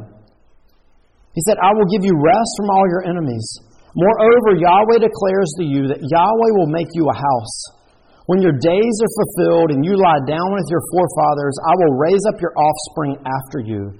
11, 0.07 1.35
He 1.35 1.43
said, 1.43 1.59
I 1.59 1.75
will 1.75 1.89
give 1.91 2.07
you 2.07 2.15
rest 2.15 2.51
from 2.55 2.71
all 2.71 2.87
your 2.87 3.03
enemies. 3.11 3.43
Moreover, 3.91 4.55
Yahweh 4.55 5.03
declares 5.03 5.51
to 5.59 5.65
you 5.67 5.91
that 5.91 5.99
Yahweh 5.99 6.51
will 6.55 6.71
make 6.71 6.87
you 6.95 7.11
a 7.11 7.17
house. 7.17 7.57
When 8.31 8.39
your 8.39 8.55
days 8.55 8.95
are 9.03 9.13
fulfilled 9.19 9.75
and 9.75 9.83
you 9.83 9.99
lie 9.99 10.23
down 10.23 10.55
with 10.55 10.67
your 10.71 10.83
forefathers, 10.95 11.55
I 11.59 11.73
will 11.75 11.95
raise 11.99 12.23
up 12.31 12.39
your 12.39 12.55
offspring 12.55 13.19
after 13.23 13.59
you 13.59 13.99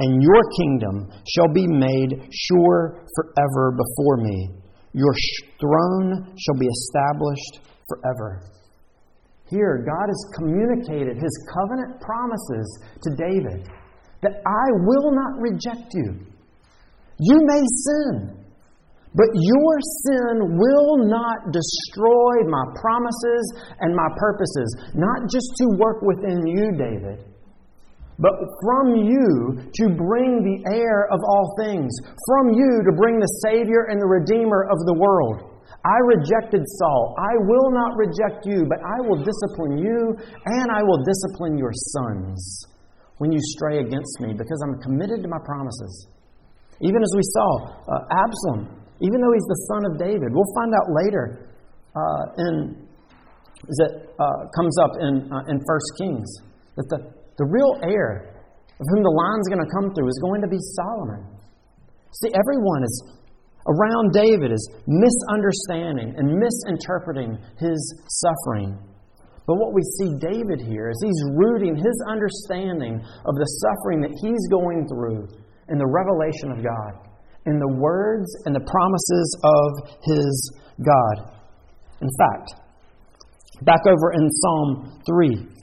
and 0.00 0.22
your 0.22 0.42
kingdom 0.56 1.12
shall 1.28 1.52
be 1.52 1.66
made 1.68 2.28
sure 2.32 3.04
forever 3.14 3.76
before 3.76 4.16
me. 4.16 4.48
Your 4.92 5.14
throne 5.60 6.34
shall 6.36 6.58
be 6.58 6.66
established 6.66 7.60
forever. 7.86 8.42
Here, 9.50 9.84
God 9.84 10.06
has 10.08 10.30
communicated 10.38 11.16
his 11.16 11.48
covenant 11.54 12.00
promises 12.00 12.66
to 13.02 13.10
David 13.14 13.68
that 14.22 14.40
I 14.46 14.66
will 14.86 15.12
not 15.12 15.40
reject 15.40 15.92
you. 15.92 16.26
You 17.20 17.38
may 17.44 17.60
sin, 17.60 18.40
but 19.14 19.28
your 19.34 19.74
sin 20.06 20.56
will 20.56 21.08
not 21.08 21.52
destroy 21.52 22.48
my 22.48 22.64
promises 22.80 23.54
and 23.80 23.94
my 23.94 24.08
purposes, 24.16 24.76
not 24.94 25.28
just 25.30 25.50
to 25.56 25.76
work 25.78 26.00
within 26.02 26.46
you, 26.46 26.72
David, 26.78 27.29
but 28.20 28.36
from 28.60 29.00
you 29.00 29.56
to 29.64 29.84
bring 29.96 30.44
the 30.44 30.60
heir 30.68 31.08
of 31.08 31.20
all 31.24 31.56
things, 31.56 31.88
from 32.28 32.52
you 32.52 32.84
to 32.84 32.92
bring 32.92 33.16
the 33.18 33.32
Savior 33.48 33.88
and 33.88 33.96
the 33.96 34.06
Redeemer 34.06 34.68
of 34.68 34.78
the 34.84 34.96
world. 35.00 35.50
I 35.80 35.96
rejected 36.04 36.60
Saul. 36.76 37.16
I 37.16 37.32
will 37.48 37.72
not 37.72 37.96
reject 37.96 38.44
you, 38.44 38.68
but 38.68 38.84
I 38.84 39.00
will 39.08 39.24
discipline 39.24 39.80
you 39.80 40.12
and 40.44 40.68
I 40.68 40.84
will 40.84 41.00
discipline 41.00 41.56
your 41.56 41.72
sons 41.72 42.68
when 43.16 43.32
you 43.32 43.40
stray 43.56 43.80
against 43.80 44.20
me 44.20 44.36
because 44.36 44.60
I'm 44.60 44.76
committed 44.84 45.22
to 45.24 45.28
my 45.28 45.40
promises. 45.44 46.08
Even 46.82 47.00
as 47.00 47.12
we 47.16 47.24
saw, 47.24 47.48
uh, 47.88 48.24
Absalom, 48.24 48.80
even 49.00 49.20
though 49.20 49.32
he's 49.32 49.48
the 49.48 49.60
son 49.72 49.82
of 49.88 49.98
David, 49.98 50.28
we'll 50.32 50.52
find 50.56 50.72
out 50.76 50.88
later 50.92 51.48
uh, 51.96 52.24
in, 52.44 52.86
that 53.80 53.92
uh, 54.20 54.48
comes 54.52 54.76
up 54.84 54.92
in, 55.00 55.32
uh, 55.32 55.52
in 55.52 55.56
1 55.56 55.64
Kings, 55.96 56.28
that 56.76 56.88
the 56.88 57.19
the 57.40 57.48
real 57.48 57.72
heir 57.80 58.36
of 58.76 58.84
whom 58.92 59.00
the 59.00 59.16
line's 59.16 59.48
going 59.48 59.64
to 59.64 59.72
come 59.72 59.88
through 59.96 60.12
is 60.12 60.20
going 60.20 60.44
to 60.44 60.50
be 60.52 60.60
Solomon. 60.76 61.24
See, 62.20 62.28
everyone 62.36 62.84
is 62.84 62.92
around 63.64 64.12
David 64.12 64.52
is 64.52 64.60
misunderstanding 64.84 66.12
and 66.20 66.36
misinterpreting 66.36 67.40
his 67.56 67.80
suffering. 68.20 68.76
But 69.48 69.56
what 69.56 69.72
we 69.72 69.80
see 69.96 70.12
David 70.20 70.60
here 70.60 70.92
is 70.92 71.00
he's 71.00 71.24
rooting 71.32 71.76
his 71.76 71.96
understanding 72.12 73.00
of 73.00 73.34
the 73.34 73.48
suffering 73.64 74.04
that 74.04 74.12
he's 74.20 74.44
going 74.52 74.84
through 74.92 75.24
in 75.72 75.80
the 75.80 75.88
revelation 75.88 76.52
of 76.52 76.60
God, 76.60 77.08
in 77.46 77.56
the 77.56 77.72
words 77.80 78.28
and 78.44 78.54
the 78.54 78.64
promises 78.68 79.28
of 79.44 79.68
his 80.04 80.28
God. 80.84 81.40
In 82.04 82.10
fact, 82.20 82.52
back 83.62 83.80
over 83.88 84.12
in 84.12 84.28
Psalm 84.28 85.00
3, 85.08 85.59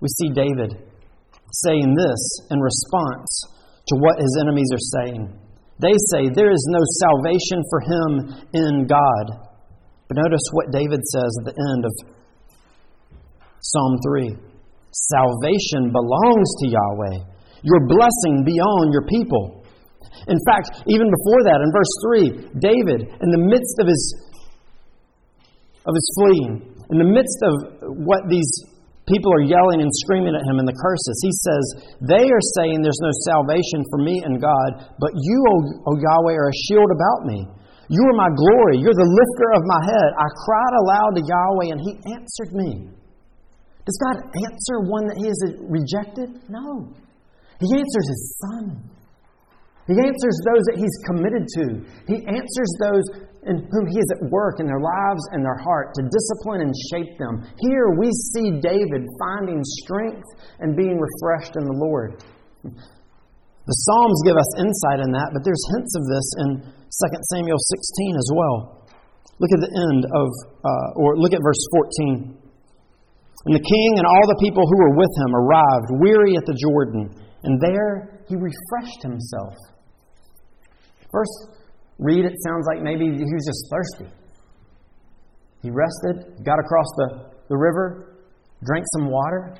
we 0.00 0.08
see 0.08 0.30
David 0.32 0.76
saying 1.64 1.94
this 1.94 2.22
in 2.50 2.58
response 2.58 3.28
to 3.88 3.94
what 4.00 4.20
his 4.20 4.32
enemies 4.40 4.70
are 4.72 4.86
saying. 5.02 5.28
They 5.80 5.96
say, 6.12 6.28
There 6.28 6.52
is 6.52 6.64
no 6.68 6.82
salvation 7.00 7.60
for 7.68 7.80
him 7.80 8.10
in 8.52 8.86
God. 8.86 9.50
But 10.08 10.16
notice 10.16 10.42
what 10.52 10.72
David 10.72 11.00
says 11.06 11.30
at 11.40 11.54
the 11.54 11.56
end 11.72 11.84
of 11.84 11.92
Psalm 13.60 13.96
3 14.04 14.36
Salvation 14.92 15.92
belongs 15.92 16.48
to 16.60 16.66
Yahweh, 16.66 17.16
your 17.62 17.86
blessing 17.86 18.42
be 18.44 18.58
on 18.58 18.92
your 18.92 19.06
people. 19.06 19.64
In 20.26 20.38
fact, 20.50 20.82
even 20.86 21.06
before 21.06 21.40
that, 21.46 21.62
in 21.62 21.70
verse 21.70 21.94
3, 22.02 22.60
David, 22.60 23.00
in 23.22 23.30
the 23.30 23.38
midst 23.38 23.76
of 23.78 23.86
his, 23.86 24.02
of 25.86 25.94
his 25.94 26.08
fleeing, 26.18 26.74
in 26.90 26.98
the 26.98 27.06
midst 27.06 27.38
of 27.46 27.54
what 28.04 28.28
these 28.28 28.50
People 29.10 29.34
are 29.34 29.42
yelling 29.42 29.82
and 29.82 29.90
screaming 30.06 30.38
at 30.38 30.46
him 30.46 30.62
in 30.62 30.66
the 30.70 30.78
curses. 30.78 31.18
He 31.18 31.34
says, 31.34 31.64
They 32.06 32.30
are 32.30 32.46
saying 32.54 32.78
there's 32.80 33.02
no 33.02 33.10
salvation 33.26 33.82
for 33.90 33.98
me 33.98 34.22
and 34.22 34.38
God, 34.38 34.86
but 35.02 35.10
you, 35.18 35.38
O, 35.50 35.54
o 35.90 35.92
Yahweh, 35.98 36.38
are 36.38 36.48
a 36.48 36.60
shield 36.70 36.90
about 36.94 37.26
me. 37.26 37.42
You 37.90 38.02
are 38.06 38.14
my 38.14 38.30
glory. 38.30 38.78
You're 38.78 38.94
the 38.94 39.10
lifter 39.10 39.48
of 39.58 39.66
my 39.66 39.82
head. 39.82 40.10
I 40.14 40.28
cried 40.46 40.74
aloud 40.78 41.12
to 41.18 41.22
Yahweh, 41.26 41.68
and 41.74 41.80
he 41.82 41.92
answered 42.14 42.54
me. 42.54 42.70
Does 43.82 43.98
God 43.98 44.16
answer 44.30 44.86
one 44.86 45.10
that 45.10 45.18
he 45.18 45.26
has 45.26 45.40
rejected? 45.66 46.30
No. 46.46 46.94
He 47.58 47.66
answers 47.66 48.06
his 48.06 48.22
son. 48.38 48.78
He 49.90 49.98
answers 49.98 50.36
those 50.46 50.64
that 50.70 50.78
he's 50.78 50.96
committed 51.02 51.44
to. 51.50 51.64
He 52.06 52.22
answers 52.30 52.70
those 52.78 53.06
in 53.46 53.64
whom 53.72 53.86
He 53.88 53.98
is 53.98 54.08
at 54.16 54.20
work 54.28 54.60
in 54.60 54.66
their 54.66 54.80
lives 54.80 55.22
and 55.32 55.44
their 55.44 55.56
heart 55.56 55.94
to 55.96 56.02
discipline 56.04 56.60
and 56.60 56.72
shape 56.92 57.16
them. 57.16 57.46
Here 57.64 57.96
we 57.96 58.12
see 58.32 58.60
David 58.60 59.08
finding 59.16 59.60
strength 59.84 60.28
and 60.60 60.76
being 60.76 61.00
refreshed 61.00 61.56
in 61.56 61.64
the 61.64 61.78
Lord. 61.80 62.20
The 62.64 63.76
Psalms 63.86 64.18
give 64.26 64.36
us 64.36 64.50
insight 64.60 65.00
in 65.04 65.10
that, 65.12 65.30
but 65.32 65.44
there's 65.44 65.64
hints 65.76 65.92
of 65.96 66.04
this 66.10 66.26
in 66.42 66.48
2 66.60 67.30
Samuel 67.32 67.60
16 67.60 68.16
as 68.16 68.28
well. 68.34 68.56
Look 69.40 69.52
at 69.56 69.62
the 69.64 69.72
end 69.72 70.02
of, 70.04 70.28
uh, 70.64 71.00
or 71.00 71.16
look 71.16 71.32
at 71.32 71.40
verse 71.40 71.62
14. 71.96 72.36
And 73.46 73.54
the 73.56 73.64
king 73.64 73.90
and 73.96 74.04
all 74.04 74.26
the 74.28 74.40
people 74.44 74.64
who 74.68 74.78
were 74.84 74.96
with 75.00 75.12
him 75.16 75.32
arrived, 75.32 75.88
weary 75.96 76.36
at 76.36 76.44
the 76.44 76.56
Jordan, 76.60 77.08
and 77.44 77.56
there 77.60 78.20
he 78.28 78.36
refreshed 78.36 79.00
himself. 79.00 79.56
Verse 81.08 81.59
read, 82.00 82.24
it 82.24 82.34
sounds 82.48 82.64
like 82.64 82.82
maybe 82.82 83.04
he 83.04 83.20
was 83.20 83.46
just 83.46 83.62
thirsty. 83.68 84.08
He 85.60 85.68
rested, 85.68 86.40
got 86.44 86.56
across 86.56 86.88
the, 86.96 87.08
the 87.52 87.56
river, 87.56 88.16
drank 88.64 88.84
some 88.96 89.12
water. 89.12 89.52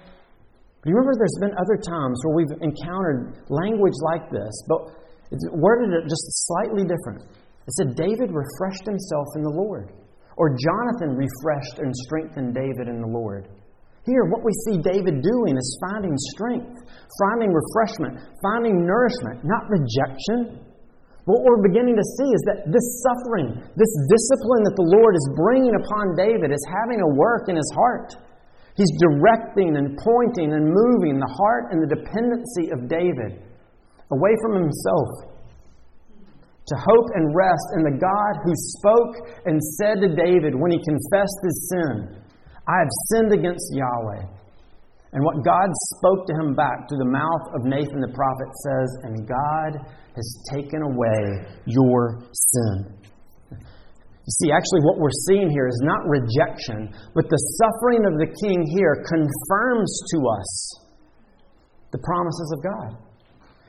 But 0.81 0.89
you 0.89 0.97
remember 0.97 1.13
there's 1.21 1.41
been 1.45 1.53
other 1.61 1.77
times 1.77 2.17
where 2.25 2.35
we've 2.41 2.57
encountered 2.65 3.45
language 3.53 3.97
like 4.01 4.33
this, 4.33 4.53
but 4.65 4.97
it's 5.29 5.45
worded 5.53 5.93
it 5.93 6.09
just 6.09 6.25
slightly 6.49 6.89
different. 6.89 7.29
It 7.69 7.73
said, 7.77 7.95
David 7.95 8.33
refreshed 8.33 8.89
himself 8.89 9.29
in 9.37 9.43
the 9.45 9.53
Lord. 9.53 9.93
Or 10.41 10.57
Jonathan 10.57 11.21
refreshed 11.21 11.85
and 11.85 11.93
strengthened 12.09 12.57
David 12.57 12.89
in 12.89 13.05
the 13.05 13.13
Lord. 13.13 13.53
Here, 14.09 14.25
what 14.33 14.41
we 14.41 14.53
see 14.65 14.81
David 14.81 15.21
doing 15.21 15.55
is 15.61 15.69
finding 15.93 16.17
strength, 16.33 16.73
finding 17.21 17.53
refreshment, 17.53 18.25
finding 18.41 18.89
nourishment, 18.89 19.45
not 19.45 19.69
rejection, 19.69 20.65
what 21.29 21.45
we're 21.45 21.61
beginning 21.61 21.97
to 21.97 22.07
see 22.17 22.31
is 22.33 22.43
that 22.49 22.69
this 22.73 22.87
suffering, 23.05 23.53
this 23.77 23.93
discipline 24.09 24.63
that 24.65 24.77
the 24.77 24.89
Lord 24.89 25.13
is 25.13 25.27
bringing 25.37 25.77
upon 25.77 26.17
David 26.17 26.49
is 26.49 26.65
having 26.69 27.01
a 27.05 27.11
work 27.13 27.53
in 27.53 27.57
his 27.57 27.69
heart. 27.77 28.17
He's 28.77 28.91
directing 28.97 29.77
and 29.77 29.99
pointing 30.01 30.57
and 30.57 30.73
moving 30.73 31.21
the 31.21 31.29
heart 31.29 31.73
and 31.73 31.85
the 31.85 31.93
dependency 31.93 32.73
of 32.73 32.89
David 32.89 33.45
away 34.09 34.35
from 34.41 34.65
himself 34.65 35.31
to 36.71 36.75
hope 36.79 37.09
and 37.19 37.35
rest 37.35 37.67
in 37.77 37.83
the 37.83 37.99
God 37.99 38.33
who 38.47 38.55
spoke 38.79 39.15
and 39.45 39.61
said 39.77 40.01
to 40.01 40.09
David 40.15 40.55
when 40.55 40.71
he 40.71 40.79
confessed 40.81 41.41
his 41.43 41.69
sin, 41.69 42.23
I 42.65 42.77
have 42.79 42.93
sinned 43.11 43.33
against 43.35 43.75
Yahweh. 43.75 44.41
And 45.13 45.25
what 45.25 45.45
God 45.45 45.69
spoke 45.99 46.27
to 46.29 46.35
him 46.39 46.55
back 46.55 46.87
through 46.87 47.03
the 47.03 47.11
mouth 47.11 47.51
of 47.59 47.67
Nathan 47.67 47.99
the 47.99 48.15
prophet 48.15 48.51
says, 48.63 48.89
And 49.03 49.27
God 49.27 49.83
has 50.17 50.45
taken 50.53 50.83
away 50.83 51.47
your 51.67 52.21
sin. 52.33 53.01
You 53.51 54.47
see, 54.47 54.53
actually, 54.53 54.83
what 54.87 54.99
we're 54.99 55.19
seeing 55.27 55.51
here 55.51 55.67
is 55.67 55.81
not 55.83 56.07
rejection, 56.07 56.95
but 57.15 57.25
the 57.29 57.41
suffering 57.59 58.07
of 58.07 58.15
the 58.19 58.31
king 58.47 58.63
here 58.63 59.03
confirms 59.03 59.91
to 60.15 60.19
us 60.29 60.51
the 61.91 61.99
promises 61.99 62.55
of 62.55 62.63
God. 62.63 63.11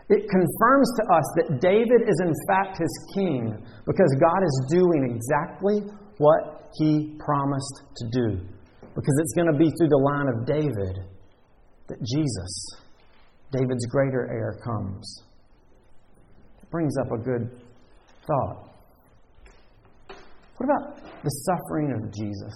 It 0.10 0.28
confirms 0.30 0.90
to 1.00 1.04
us 1.16 1.26
that 1.40 1.62
David 1.62 2.04
is, 2.06 2.20
in 2.22 2.34
fact, 2.46 2.78
his 2.78 2.94
king 3.16 3.58
because 3.88 4.12
God 4.20 4.44
is 4.44 4.68
doing 4.70 5.16
exactly 5.16 5.82
what 6.18 6.70
he 6.78 7.16
promised 7.18 7.82
to 7.96 8.06
do. 8.12 8.46
Because 8.94 9.16
it's 9.24 9.34
going 9.34 9.52
to 9.52 9.58
be 9.58 9.72
through 9.80 9.88
the 9.88 10.04
line 10.04 10.28
of 10.28 10.46
David 10.46 11.08
that 11.88 11.98
Jesus, 12.04 12.54
David's 13.52 13.86
greater 13.88 14.28
heir, 14.30 14.60
comes. 14.64 15.24
Brings 16.72 16.96
up 16.98 17.12
a 17.12 17.18
good 17.18 17.62
thought. 18.26 18.72
What 20.58 20.66
about 20.66 20.98
the 21.24 21.30
suffering 21.30 21.92
of 21.92 22.14
Jesus? 22.14 22.54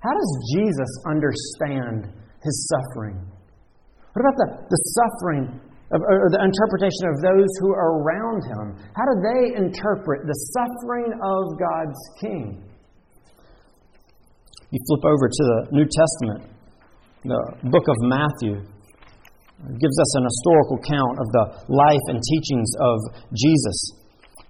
How 0.00 0.10
does 0.10 0.32
Jesus 0.56 0.90
understand 1.06 2.12
his 2.42 2.68
suffering? 2.68 3.14
What 4.12 4.22
about 4.26 4.36
the, 4.36 4.48
the 4.68 4.80
suffering 4.98 5.60
of, 5.92 6.00
or 6.02 6.28
the 6.32 6.42
interpretation 6.42 7.14
of 7.14 7.22
those 7.22 7.48
who 7.60 7.70
are 7.70 8.02
around 8.02 8.42
him? 8.42 8.82
How 8.96 9.04
do 9.06 9.16
they 9.22 9.56
interpret 9.56 10.26
the 10.26 10.38
suffering 10.56 11.12
of 11.14 11.58
God's 11.60 12.00
King? 12.20 12.64
You 14.70 14.80
flip 14.88 15.04
over 15.04 15.28
to 15.28 15.42
the 15.44 15.68
New 15.70 15.84
Testament 15.84 16.50
the 17.24 17.70
book 17.70 17.86
of 17.86 17.96
Matthew 18.00 18.66
gives 19.78 19.98
us 19.98 20.12
an 20.18 20.24
historical 20.26 20.78
count 20.82 21.16
of 21.22 21.28
the 21.30 21.44
life 21.70 22.06
and 22.10 22.18
teachings 22.18 22.70
of 22.82 22.98
Jesus. 23.34 23.78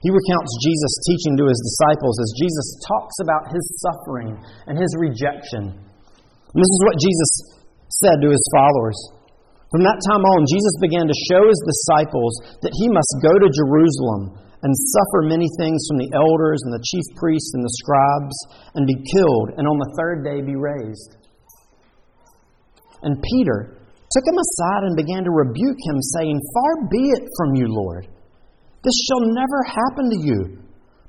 He 0.01 0.11
recounts 0.11 0.51
Jesus' 0.67 1.05
teaching 1.07 1.39
to 1.39 1.47
his 1.47 1.61
disciples 1.63 2.17
as 2.19 2.41
Jesus 2.41 2.69
talks 2.91 3.17
about 3.23 3.55
his 3.55 3.65
suffering 3.79 4.35
and 4.67 4.75
his 4.75 4.91
rejection. 4.99 5.71
And 5.73 6.59
this 6.59 6.73
is 6.75 6.83
what 6.85 6.99
Jesus 6.99 7.31
said 8.03 8.19
to 8.19 8.35
his 8.35 8.45
followers. 8.51 8.99
From 9.71 9.87
that 9.87 10.03
time 10.11 10.27
on, 10.27 10.51
Jesus 10.51 10.75
began 10.85 11.07
to 11.07 11.25
show 11.33 11.49
his 11.49 11.63
disciples 11.65 12.33
that 12.61 12.77
he 12.77 12.93
must 12.93 13.25
go 13.25 13.33
to 13.41 13.49
Jerusalem 13.49 14.37
and 14.63 14.73
suffer 14.75 15.27
many 15.27 15.49
things 15.59 15.81
from 15.89 15.99
the 15.99 16.13
elders 16.13 16.61
and 16.67 16.73
the 16.75 16.83
chief 16.83 17.07
priests 17.17 17.55
and 17.55 17.65
the 17.65 17.77
scribes 17.81 18.37
and 18.75 18.87
be 18.87 18.99
killed, 19.11 19.57
and 19.57 19.67
on 19.67 19.79
the 19.79 19.93
third 19.97 20.25
day 20.25 20.43
be 20.43 20.57
raised. 20.59 21.17
And 23.03 23.23
Peter 23.23 23.82
took 24.13 24.27
him 24.29 24.37
aside 24.37 24.83
and 24.89 24.95
began 24.97 25.25
to 25.25 25.33
rebuke 25.33 25.81
him, 25.89 25.99
saying, 26.21 26.37
Far 26.37 26.73
be 26.89 27.05
it 27.17 27.25
from 27.37 27.57
you, 27.57 27.67
Lord. 27.69 28.09
This 28.85 28.99
shall 29.09 29.25
never 29.33 29.61
happen 29.65 30.07
to 30.11 30.21
you. 30.21 30.41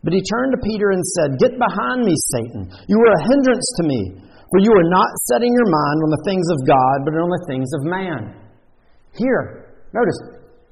But 0.03 0.13
he 0.13 0.21
turned 0.23 0.51
to 0.51 0.61
Peter 0.67 0.91
and 0.91 1.03
said, 1.15 1.39
Get 1.39 1.55
behind 1.55 2.03
me, 2.03 2.15
Satan. 2.35 2.71
You 2.87 2.99
are 2.99 3.13
a 3.15 3.25
hindrance 3.27 3.67
to 3.79 3.83
me, 3.87 4.01
for 4.51 4.59
you 4.59 4.71
are 4.75 4.89
not 4.91 5.09
setting 5.31 5.51
your 5.51 5.69
mind 5.71 5.99
on 6.03 6.11
the 6.11 6.23
things 6.27 6.47
of 6.51 6.59
God, 6.67 6.95
but 7.07 7.15
on 7.15 7.31
the 7.31 7.45
things 7.47 7.69
of 7.71 7.81
man. 7.87 8.21
Here, 9.15 9.73
notice, 9.95 10.19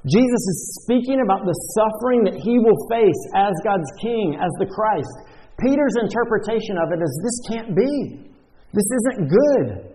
Jesus 0.09 0.43
is 0.49 0.81
speaking 0.83 1.21
about 1.21 1.45
the 1.45 1.55
suffering 1.77 2.25
that 2.25 2.35
he 2.35 2.57
will 2.57 2.79
face 2.89 3.21
as 3.37 3.53
God's 3.63 3.87
king, 4.01 4.35
as 4.35 4.51
the 4.59 4.67
Christ. 4.67 5.13
Peter's 5.61 5.95
interpretation 6.01 6.81
of 6.81 6.91
it 6.91 6.99
is 6.99 7.13
this 7.21 7.37
can't 7.53 7.71
be. 7.75 8.27
This 8.73 8.87
isn't 8.87 9.29
good. 9.29 9.90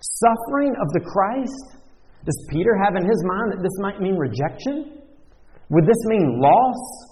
Suffering 0.00 0.74
of 0.80 0.88
the 0.92 1.00
Christ? 1.00 1.82
Does 2.24 2.46
Peter 2.50 2.76
have 2.84 2.94
in 2.96 3.02
his 3.08 3.24
mind 3.24 3.52
that 3.52 3.62
this 3.62 3.76
might 3.80 4.00
mean 4.00 4.16
rejection? 4.16 5.00
Would 5.70 5.86
this 5.86 6.02
mean 6.06 6.40
loss? 6.40 7.08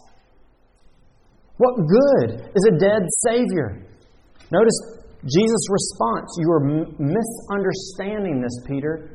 What 1.59 1.77
good 1.77 2.51
is 2.55 2.65
a 2.69 2.79
dead 2.79 3.03
Savior? 3.27 3.87
Notice 4.51 4.79
Jesus' 5.25 5.67
response. 5.71 6.37
You 6.39 6.51
are 6.53 6.65
misunderstanding 6.99 8.43
this, 8.43 8.63
Peter. 8.67 9.11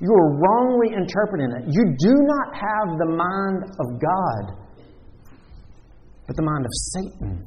You 0.00 0.10
are 0.12 0.36
wrongly 0.36 0.88
interpreting 0.94 1.50
it. 1.52 1.64
You 1.70 1.94
do 1.96 2.12
not 2.12 2.54
have 2.54 2.98
the 2.98 3.06
mind 3.06 3.62
of 3.80 4.00
God. 4.00 4.58
but 6.26 6.36
the 6.36 6.42
mind 6.42 6.64
of 6.64 6.72
Satan. 6.72 7.46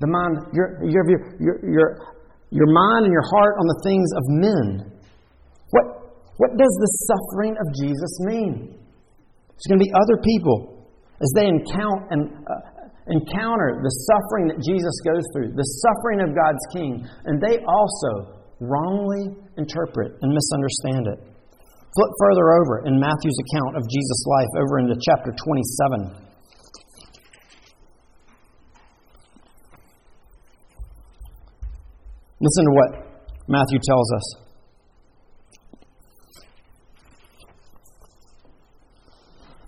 The 0.00 0.06
mind, 0.06 0.38
your, 0.54 0.80
your, 0.84 1.04
your, 1.38 1.70
your, 1.70 1.98
your 2.50 2.70
mind 2.70 3.06
and 3.06 3.12
your 3.12 3.26
heart 3.30 3.54
on 3.58 3.66
the 3.66 3.80
things 3.86 4.08
of 4.18 4.24
men. 4.28 4.66
What, 5.70 5.86
what 6.36 6.50
does 6.58 6.74
the 6.82 6.90
suffering 7.06 7.54
of 7.54 7.66
Jesus 7.78 8.12
mean? 8.26 8.74
There's 8.74 9.68
going 9.70 9.78
to 9.78 9.86
be 9.86 9.92
other 9.94 10.18
people 10.22 10.90
as 11.22 11.30
they 11.36 11.46
encounter, 11.46 12.06
and, 12.10 12.32
uh, 12.48 12.80
encounter 13.12 13.78
the 13.82 13.94
suffering 14.08 14.48
that 14.48 14.58
Jesus 14.64 14.94
goes 15.06 15.22
through, 15.32 15.52
the 15.54 15.68
suffering 15.84 16.24
of 16.24 16.34
God's 16.34 16.64
King, 16.72 17.06
and 17.26 17.38
they 17.38 17.60
also 17.62 18.40
wrongly 18.60 19.36
interpret 19.56 20.16
and 20.22 20.28
misunderstand 20.32 21.06
it. 21.06 21.18
Flip 21.90 22.12
further 22.22 22.54
over 22.54 22.86
in 22.86 22.98
Matthew's 22.98 23.38
account 23.50 23.76
of 23.76 23.82
Jesus' 23.90 24.22
life 24.26 24.52
over 24.62 24.78
into 24.78 24.94
chapter 25.02 25.34
27. 25.34 26.29
Listen 32.40 32.64
to 32.64 32.72
what 32.72 32.90
Matthew 33.48 33.78
tells 33.84 34.08
us. 34.16 34.26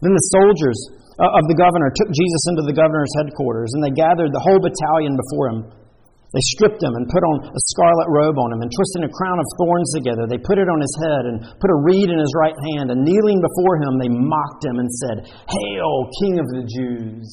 Then 0.00 0.10
the 0.16 0.26
soldiers 0.34 0.78
uh, 1.20 1.38
of 1.38 1.44
the 1.46 1.54
governor 1.54 1.92
took 1.94 2.10
Jesus 2.10 2.42
into 2.50 2.66
the 2.66 2.74
governor's 2.74 3.12
headquarters, 3.22 3.70
and 3.76 3.84
they 3.84 3.94
gathered 3.94 4.34
the 4.34 4.42
whole 4.42 4.58
battalion 4.58 5.14
before 5.14 5.46
him. 5.52 5.60
They 6.32 6.44
stripped 6.56 6.80
him 6.80 6.96
and 6.96 7.04
put 7.12 7.22
on 7.22 7.52
a 7.52 7.62
scarlet 7.70 8.08
robe 8.08 8.40
on 8.40 8.56
him, 8.56 8.64
and 8.64 8.72
twisting 8.72 9.04
a 9.04 9.12
crown 9.12 9.36
of 9.36 9.46
thorns 9.60 9.92
together, 9.92 10.24
they 10.24 10.40
put 10.40 10.56
it 10.56 10.66
on 10.66 10.80
his 10.80 10.94
head 11.04 11.22
and 11.28 11.36
put 11.60 11.70
a 11.70 11.78
reed 11.84 12.08
in 12.08 12.18
his 12.18 12.32
right 12.34 12.56
hand. 12.72 12.88
And 12.88 13.04
kneeling 13.04 13.38
before 13.38 13.76
him, 13.84 14.00
they 14.00 14.08
mocked 14.08 14.64
him 14.64 14.80
and 14.80 14.88
said, 14.88 15.16
Hail, 15.28 15.92
King 16.24 16.40
of 16.40 16.48
the 16.50 16.64
Jews! 16.64 17.28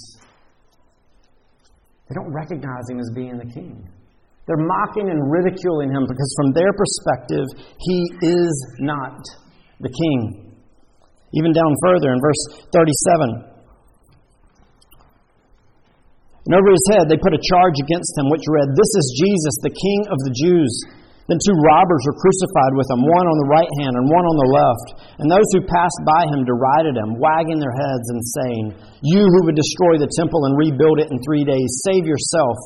They 2.11 2.15
don't 2.19 2.33
recognize 2.35 2.85
him 2.91 2.99
as 2.99 3.09
being 3.15 3.39
the 3.39 3.49
king. 3.49 3.87
They're 4.49 4.65
mocking 4.65 5.13
and 5.13 5.29
ridiculing 5.29 5.93
him 5.93 6.09
because, 6.09 6.33
from 6.41 6.57
their 6.57 6.73
perspective, 6.73 7.45
he 7.85 8.01
is 8.25 8.49
not 8.81 9.21
the 9.77 9.93
king. 9.93 10.49
Even 11.37 11.53
down 11.53 11.69
further 11.85 12.09
in 12.09 12.17
verse 12.17 12.65
37. 12.73 13.45
And 16.49 16.57
over 16.57 16.73
his 16.73 16.87
head 16.97 17.05
they 17.05 17.21
put 17.21 17.37
a 17.37 17.45
charge 17.45 17.77
against 17.77 18.09
him, 18.17 18.33
which 18.33 18.41
read, 18.49 18.73
This 18.73 18.89
is 18.97 19.21
Jesus, 19.21 19.53
the 19.61 19.69
King 19.69 19.99
of 20.09 20.17
the 20.25 20.33
Jews. 20.33 20.73
Then 21.29 21.37
two 21.45 21.53
robbers 21.61 22.01
were 22.09 22.17
crucified 22.17 22.73
with 22.73 22.89
him, 22.89 23.05
one 23.05 23.29
on 23.29 23.37
the 23.37 23.51
right 23.53 23.69
hand 23.85 23.93
and 24.01 24.09
one 24.09 24.25
on 24.25 24.33
the 24.33 24.49
left. 24.49 24.87
And 25.21 25.29
those 25.29 25.45
who 25.53 25.61
passed 25.61 26.01
by 26.01 26.25
him 26.25 26.41
derided 26.41 26.97
him, 26.97 27.21
wagging 27.21 27.61
their 27.61 27.77
heads 27.77 28.07
and 28.09 28.21
saying, 28.33 28.63
You 29.05 29.29
who 29.29 29.45
would 29.45 29.53
destroy 29.53 30.01
the 30.01 30.09
temple 30.17 30.49
and 30.49 30.57
rebuild 30.57 30.97
it 30.97 31.13
in 31.13 31.21
three 31.21 31.45
days, 31.45 31.85
save 31.85 32.09
yourself. 32.09 32.57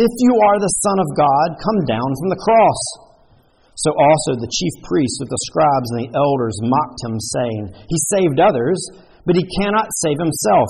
If 0.00 0.12
you 0.24 0.32
are 0.48 0.56
the 0.56 0.76
Son 0.80 0.98
of 1.04 1.08
God, 1.12 1.48
come 1.60 1.80
down 1.84 2.08
from 2.16 2.32
the 2.32 2.40
cross. 2.40 2.82
So 3.76 3.92
also 3.92 4.40
the 4.40 4.48
chief 4.48 4.74
priests 4.88 5.20
with 5.20 5.28
the 5.28 5.44
scribes 5.48 5.88
and 5.92 6.00
the 6.00 6.12
elders 6.16 6.56
mocked 6.64 7.00
him, 7.04 7.16
saying, 7.20 7.62
He 7.92 8.08
saved 8.12 8.40
others, 8.40 8.80
but 9.28 9.36
he 9.36 9.44
cannot 9.60 9.92
save 10.00 10.16
himself. 10.16 10.68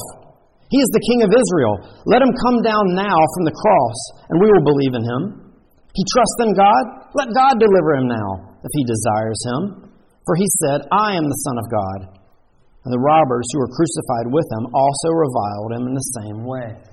He 0.75 0.81
is 0.81 0.91
the 0.91 1.07
King 1.07 1.21
of 1.23 1.37
Israel. 1.37 1.75
Let 2.09 2.25
him 2.25 2.35
come 2.43 2.67
down 2.67 2.99
now 2.99 3.19
from 3.37 3.45
the 3.47 3.55
cross, 3.55 3.99
and 4.33 4.41
we 4.43 4.49
will 4.51 4.67
believe 4.67 4.95
in 4.97 5.05
him. 5.07 5.23
He 5.95 6.03
trusts 6.11 6.41
in 6.43 6.57
God. 6.57 7.13
Let 7.13 7.37
God 7.37 7.61
deliver 7.61 8.01
him 8.01 8.09
now, 8.09 8.57
if 8.65 8.73
he 8.73 8.89
desires 8.89 9.39
him. 9.45 9.93
For 10.25 10.35
he 10.35 10.49
said, 10.65 10.89
I 10.91 11.15
am 11.15 11.29
the 11.29 11.43
Son 11.47 11.57
of 11.63 11.71
God. 11.71 11.99
And 12.83 12.91
the 12.91 13.05
robbers 13.05 13.47
who 13.53 13.61
were 13.61 13.77
crucified 13.77 14.35
with 14.35 14.49
him 14.51 14.67
also 14.75 15.09
reviled 15.15 15.71
him 15.79 15.85
in 15.87 15.95
the 15.95 16.11
same 16.19 16.41
way. 16.43 16.92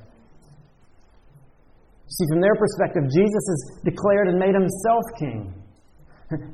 See, 2.10 2.26
from 2.34 2.42
their 2.42 2.58
perspective, 2.58 3.06
Jesus 3.14 3.44
has 3.46 3.62
declared 3.86 4.34
and 4.34 4.38
made 4.42 4.58
himself 4.58 5.04
king. 5.22 5.54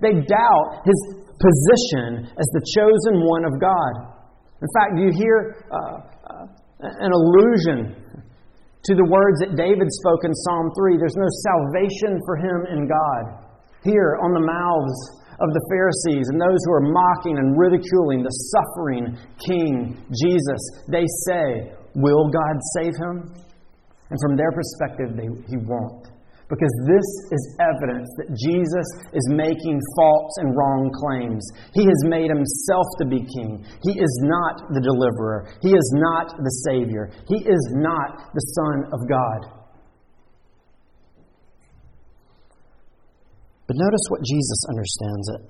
They 0.03 0.19
doubt 0.23 0.83
his 0.83 0.99
position 1.39 2.27
as 2.27 2.47
the 2.55 2.63
chosen 2.75 3.23
one 3.23 3.43
of 3.43 3.59
God. 3.59 3.93
In 4.59 4.69
fact, 4.75 4.99
you 4.99 5.11
hear 5.11 5.63
uh, 5.67 5.75
uh, 5.79 6.45
an 6.79 7.11
allusion 7.11 7.95
to 8.83 8.91
the 8.95 9.07
words 9.07 9.39
that 9.43 9.55
David 9.55 9.87
spoke 10.03 10.23
in 10.23 10.31
Psalm 10.31 10.71
3 10.75 10.95
there's 10.99 11.19
no 11.19 11.27
salvation 11.43 12.19
for 12.23 12.35
him 12.37 12.59
in 12.71 12.87
God? 12.87 13.23
Here 13.83 14.17
on 14.23 14.31
the 14.31 14.43
mouths 14.43 14.97
of 15.39 15.51
the 15.51 15.63
Pharisees 15.67 16.31
and 16.31 16.39
those 16.39 16.59
who 16.67 16.71
are 16.71 16.87
mocking 16.87 17.37
and 17.37 17.59
ridiculing 17.59 18.23
the 18.23 18.31
suffering 18.55 19.19
King 19.43 19.99
Jesus, 20.11 20.61
they 20.87 21.03
say, 21.27 21.75
Will 21.95 22.31
God 22.31 22.55
save 22.79 22.95
him? 22.95 23.44
And 24.09 24.19
from 24.21 24.37
their 24.37 24.51
perspective, 24.51 25.17
they, 25.17 25.29
he 25.49 25.57
won't. 25.57 26.07
Because 26.47 26.69
this 26.85 27.09
is 27.33 27.57
evidence 27.57 28.05
that 28.21 28.29
Jesus 28.37 28.85
is 29.17 29.25
making 29.33 29.81
false 29.97 30.33
and 30.37 30.53
wrong 30.55 30.93
claims. 30.93 31.41
He 31.73 31.81
has 31.81 32.01
made 32.05 32.29
himself 32.29 32.85
to 33.01 33.05
be 33.05 33.25
king. 33.25 33.65
He 33.81 33.97
is 33.97 34.13
not 34.21 34.69
the 34.69 34.81
deliverer. 34.81 35.49
He 35.61 35.73
is 35.73 35.89
not 35.97 36.37
the 36.37 36.53
Savior. 36.69 37.09
He 37.27 37.41
is 37.41 37.73
not 37.73 38.29
the 38.35 38.45
Son 38.53 38.85
of 38.93 39.09
God. 39.09 39.55
But 43.65 43.77
notice 43.77 44.05
what 44.09 44.21
Jesus 44.21 44.59
understands 44.69 45.29
it. 45.33 45.41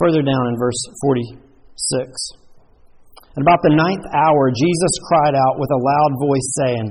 Further 0.00 0.22
down 0.22 0.46
in 0.50 0.58
verse 0.58 0.82
46. 1.06 2.45
And 3.36 3.44
about 3.44 3.60
the 3.62 3.76
ninth 3.76 4.06
hour, 4.16 4.48
Jesus 4.48 4.92
cried 5.12 5.36
out 5.36 5.60
with 5.60 5.68
a 5.68 5.76
loud 5.76 6.12
voice, 6.24 6.48
saying, 6.56 6.86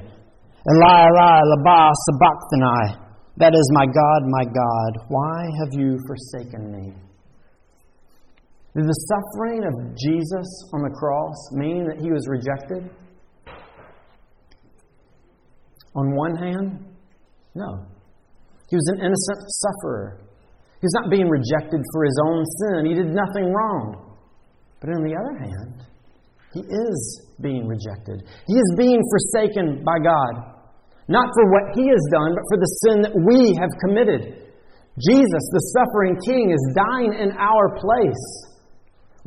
Eli, 0.70 1.00
Eli, 1.10 1.42
lama 1.42 1.90
sabachthani. 2.06 3.02
That 3.38 3.54
is, 3.54 3.70
my 3.74 3.86
God, 3.86 4.22
my 4.30 4.46
God, 4.46 4.92
why 5.10 5.50
have 5.60 5.74
you 5.74 5.98
forsaken 6.08 6.72
me? 6.72 6.94
Did 8.76 8.86
the 8.86 9.00
suffering 9.10 9.64
of 9.66 9.96
Jesus 9.98 10.48
on 10.74 10.84
the 10.84 10.94
cross 10.94 11.36
mean 11.54 11.88
that 11.88 11.98
he 12.00 12.12
was 12.12 12.28
rejected? 12.28 12.90
On 15.96 16.16
one 16.16 16.36
hand, 16.36 16.86
no. 17.56 17.86
He 18.70 18.76
was 18.76 18.88
an 18.94 19.00
innocent 19.00 19.40
sufferer. 19.50 20.20
He 20.82 20.86
was 20.86 20.94
not 21.02 21.10
being 21.10 21.28
rejected 21.28 21.82
for 21.94 22.04
his 22.04 22.20
own 22.28 22.44
sin. 22.46 22.86
He 22.86 22.94
did 22.94 23.08
nothing 23.08 23.52
wrong. 23.52 24.16
But 24.82 24.90
on 24.90 25.04
the 25.04 25.16
other 25.16 25.40
hand, 25.40 25.86
he 26.56 26.64
is 26.64 27.00
being 27.44 27.68
rejected. 27.68 28.24
He 28.48 28.56
is 28.56 28.70
being 28.80 29.04
forsaken 29.12 29.84
by 29.84 30.00
God. 30.00 30.56
Not 31.12 31.28
for 31.36 31.52
what 31.52 31.76
he 31.76 31.86
has 31.86 32.04
done, 32.16 32.32
but 32.34 32.48
for 32.48 32.58
the 32.58 32.72
sin 32.88 32.98
that 33.04 33.14
we 33.14 33.54
have 33.60 33.70
committed. 33.84 34.48
Jesus, 34.98 35.44
the 35.52 35.64
suffering 35.76 36.16
King, 36.24 36.56
is 36.56 36.64
dying 36.72 37.12
in 37.20 37.36
our 37.36 37.76
place. 37.76 38.26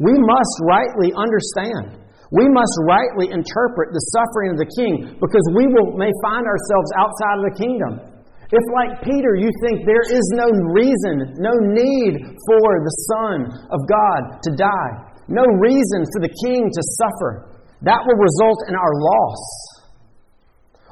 We 0.01 0.17
must 0.17 0.55
rightly 0.65 1.13
understand. 1.13 2.01
We 2.33 2.49
must 2.49 2.75
rightly 2.89 3.29
interpret 3.29 3.93
the 3.93 4.05
suffering 4.17 4.57
of 4.57 4.59
the 4.59 4.71
King 4.73 5.21
because 5.21 5.45
we 5.53 5.69
will, 5.69 5.97
may 6.01 6.13
find 6.25 6.49
ourselves 6.49 6.89
outside 6.97 7.37
of 7.41 7.45
the 7.53 7.57
kingdom. 7.61 7.93
If, 8.49 8.65
like 8.73 9.05
Peter, 9.05 9.37
you 9.37 9.53
think 9.61 9.85
there 9.85 10.09
is 10.09 10.25
no 10.33 10.49
reason, 10.73 11.37
no 11.37 11.53
need 11.77 12.17
for 12.49 12.69
the 12.81 12.95
Son 13.13 13.37
of 13.69 13.81
God 13.85 14.41
to 14.41 14.51
die, 14.57 14.93
no 15.29 15.45
reason 15.61 16.09
for 16.09 16.21
the 16.25 16.33
King 16.45 16.67
to 16.69 16.83
suffer, 16.97 17.61
that 17.85 18.01
will 18.03 18.19
result 18.19 18.59
in 18.69 18.75
our 18.75 18.95
loss. 18.97 19.69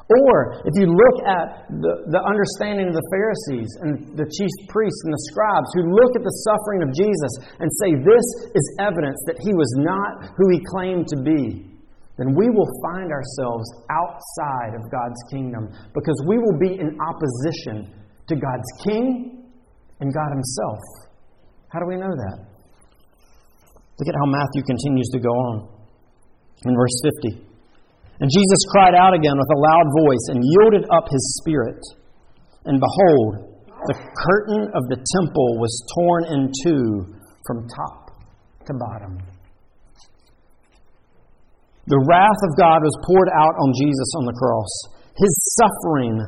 Or 0.07 0.63
if 0.63 0.71
you 0.79 0.87
look 0.87 1.17
at 1.27 1.67
the, 1.67 2.07
the 2.07 2.21
understanding 2.23 2.87
of 2.87 2.95
the 2.95 3.07
Pharisees 3.11 3.67
and 3.83 4.15
the 4.15 4.23
chief 4.23 4.53
priests 4.71 5.03
and 5.03 5.11
the 5.11 5.23
scribes 5.27 5.67
who 5.75 5.91
look 5.91 6.15
at 6.15 6.23
the 6.23 6.37
suffering 6.47 6.79
of 6.87 6.95
Jesus 6.95 7.33
and 7.59 7.67
say 7.83 7.91
this 7.91 8.27
is 8.55 8.65
evidence 8.79 9.19
that 9.27 9.35
he 9.43 9.51
was 9.51 9.67
not 9.83 10.31
who 10.39 10.47
he 10.47 10.63
claimed 10.71 11.11
to 11.11 11.19
be, 11.19 11.67
then 12.15 12.31
we 12.39 12.47
will 12.47 12.71
find 12.87 13.11
ourselves 13.11 13.67
outside 13.91 14.79
of 14.79 14.87
God's 14.87 15.19
kingdom 15.27 15.67
because 15.91 16.15
we 16.23 16.39
will 16.39 16.55
be 16.55 16.79
in 16.79 16.95
opposition 17.03 17.91
to 18.31 18.35
God's 18.39 18.71
king 18.87 19.43
and 19.99 20.13
God 20.13 20.31
himself. 20.31 20.79
How 21.67 21.83
do 21.83 21.85
we 21.85 21.99
know 21.99 22.15
that? 22.15 22.56
Look 23.97 24.07
at 24.07 24.17
how 24.21 24.29
Matthew 24.29 24.61
continues 24.61 25.09
to 25.13 25.19
go 25.19 25.33
on 25.33 25.55
in 26.65 26.73
verse 26.77 26.97
50. 27.25 27.47
And 28.19 28.29
Jesus 28.29 28.61
cried 28.73 28.93
out 28.93 29.13
again 29.13 29.37
with 29.37 29.49
a 29.49 29.59
loud 29.61 29.87
voice 30.05 30.25
and 30.29 30.41
yielded 30.41 30.85
up 30.89 31.05
his 31.09 31.23
spirit. 31.41 31.81
And 32.65 32.81
behold, 32.81 33.61
the 33.85 33.97
curtain 33.97 34.69
of 34.73 34.83
the 34.89 34.97
temple 35.17 35.57
was 35.61 35.73
torn 35.93 36.23
in 36.33 36.51
two 36.65 37.15
from 37.45 37.67
top 37.69 38.11
to 38.65 38.73
bottom. 38.73 39.17
The 41.87 42.03
wrath 42.09 42.41
of 42.43 42.57
God 42.57 42.83
was 42.83 42.95
poured 43.07 43.29
out 43.31 43.55
on 43.63 43.71
Jesus 43.79 44.09
on 44.17 44.25
the 44.25 44.35
cross. 44.35 44.73
His 45.15 45.33
suffering 45.55 46.19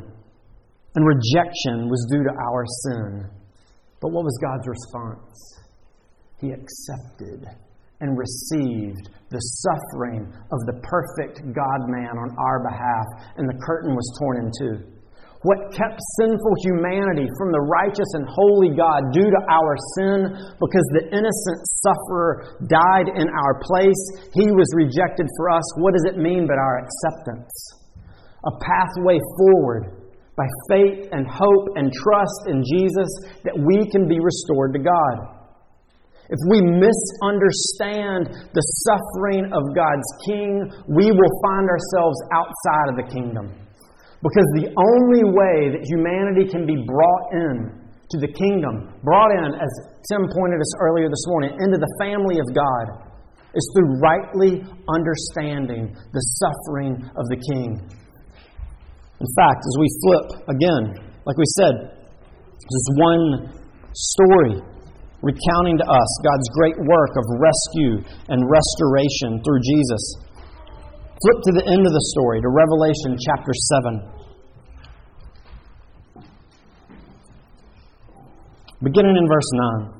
and 0.96 1.06
rejection 1.06 1.90
was 1.90 2.08
due 2.10 2.24
to 2.24 2.32
our 2.32 2.64
sin. 2.88 3.30
But 4.00 4.12
what 4.12 4.24
was 4.24 4.40
God's 4.42 4.68
response? 4.68 5.60
He 6.40 6.52
accepted 6.52 7.46
and 8.00 8.18
received 8.18 9.12
the 9.30 9.44
suffering 9.60 10.24
of 10.24 10.60
the 10.66 10.80
perfect 10.88 11.44
God 11.52 11.82
man 11.92 12.16
on 12.16 12.32
our 12.40 12.64
behalf, 12.64 13.36
and 13.36 13.48
the 13.48 13.60
curtain 13.60 13.94
was 13.94 14.08
torn 14.20 14.48
in 14.48 14.52
two. 14.56 14.78
What 15.44 15.72
kept 15.72 16.00
sinful 16.20 16.56
humanity 16.64 17.28
from 17.40 17.52
the 17.56 17.64
righteous 17.64 18.12
and 18.16 18.28
holy 18.28 18.76
God 18.76 19.12
due 19.16 19.28
to 19.28 19.42
our 19.48 19.76
sin, 19.96 20.36
because 20.60 20.88
the 20.96 21.08
innocent 21.16 21.60
sufferer 21.80 22.60
died 22.68 23.08
in 23.16 23.28
our 23.28 23.56
place, 23.64 24.04
he 24.36 24.52
was 24.52 24.68
rejected 24.76 25.28
for 25.40 25.52
us. 25.52 25.64
What 25.80 25.96
does 25.96 26.12
it 26.12 26.20
mean 26.20 26.48
but 26.48 26.60
our 26.60 26.84
acceptance? 26.84 27.52
A 28.48 28.52
pathway 28.60 29.20
forward 29.40 30.12
by 30.36 30.48
faith 30.72 31.08
and 31.12 31.28
hope 31.28 31.68
and 31.76 31.92
trust 31.92 32.48
in 32.48 32.64
Jesus 32.64 33.12
that 33.44 33.56
we 33.56 33.88
can 33.92 34.08
be 34.08 34.20
restored 34.20 34.72
to 34.76 34.80
God. 34.80 35.39
If 36.30 36.38
we 36.46 36.62
misunderstand 36.62 38.30
the 38.54 38.66
suffering 38.86 39.50
of 39.50 39.66
God's 39.74 40.10
King, 40.30 40.62
we 40.86 41.10
will 41.10 41.34
find 41.42 41.66
ourselves 41.66 42.18
outside 42.30 42.88
of 42.94 42.96
the 43.02 43.08
kingdom. 43.10 43.50
Because 44.22 44.46
the 44.54 44.70
only 44.70 45.26
way 45.26 45.74
that 45.74 45.82
humanity 45.90 46.46
can 46.46 46.70
be 46.70 46.78
brought 46.86 47.26
in 47.34 47.82
to 48.14 48.18
the 48.22 48.30
kingdom, 48.30 48.94
brought 49.02 49.34
in, 49.42 49.58
as 49.58 49.72
Tim 50.12 50.30
pointed 50.30 50.62
us 50.62 50.72
earlier 50.78 51.10
this 51.10 51.26
morning, 51.34 51.58
into 51.66 51.82
the 51.82 51.90
family 51.98 52.38
of 52.38 52.46
God, 52.54 53.10
is 53.58 53.66
through 53.74 53.98
rightly 53.98 54.62
understanding 54.86 55.90
the 56.14 56.24
suffering 56.38 57.10
of 57.18 57.26
the 57.34 57.40
King. 57.54 57.82
In 59.18 59.30
fact, 59.34 59.66
as 59.66 59.76
we 59.82 59.88
flip 60.06 60.46
again, 60.46 60.94
like 61.26 61.38
we 61.38 61.50
said, 61.58 61.74
this 62.54 62.76
is 62.86 62.90
one 63.02 63.26
story 63.94 64.62
recounting 65.22 65.78
to 65.78 65.88
us 65.88 66.10
God's 66.24 66.48
great 66.56 66.80
work 66.80 67.14
of 67.16 67.26
rescue 67.40 68.04
and 68.32 68.40
restoration 68.48 69.44
through 69.44 69.62
Jesus. 69.64 70.04
Flip 71.20 71.40
to 71.44 71.54
the 71.60 71.68
end 71.68 71.84
of 71.84 71.92
the 71.92 72.06
story, 72.16 72.40
to 72.40 72.48
Revelation 72.48 73.20
chapter 73.20 73.52
7. 73.84 74.20
Beginning 78.80 79.20
in 79.20 79.28
verse 79.28 79.52
9. 79.84 80.00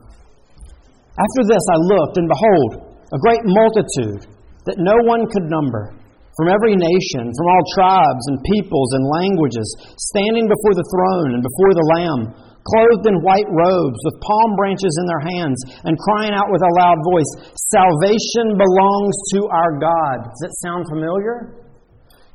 After 1.20 1.44
this 1.52 1.66
I 1.68 1.78
looked, 1.84 2.16
and 2.16 2.32
behold, 2.32 2.72
a 3.12 3.20
great 3.20 3.44
multitude 3.44 4.32
that 4.64 4.80
no 4.80 4.96
one 5.04 5.28
could 5.28 5.52
number, 5.52 5.92
from 6.40 6.48
every 6.48 6.80
nation, 6.80 7.28
from 7.28 7.48
all 7.52 7.64
tribes 7.76 8.24
and 8.32 8.40
peoples 8.48 8.92
and 8.96 9.04
languages, 9.20 9.68
standing 10.16 10.48
before 10.48 10.72
the 10.80 10.88
throne 10.88 11.36
and 11.36 11.44
before 11.44 11.74
the 11.76 11.90
Lamb 12.00 12.22
clothed 12.66 13.06
in 13.08 13.22
white 13.24 13.48
robes, 13.52 14.00
with 14.04 14.18
palm 14.20 14.52
branches 14.56 14.94
in 15.00 15.06
their 15.08 15.24
hands, 15.36 15.60
and 15.86 15.94
crying 16.00 16.34
out 16.34 16.52
with 16.52 16.62
a 16.64 16.74
loud 16.80 17.00
voice, 17.14 17.32
Salvation 17.72 18.58
belongs 18.58 19.16
to 19.36 19.40
our 19.48 19.72
God. 19.80 20.18
Does 20.28 20.44
it 20.50 20.54
sound 20.64 20.86
familiar? 20.90 21.60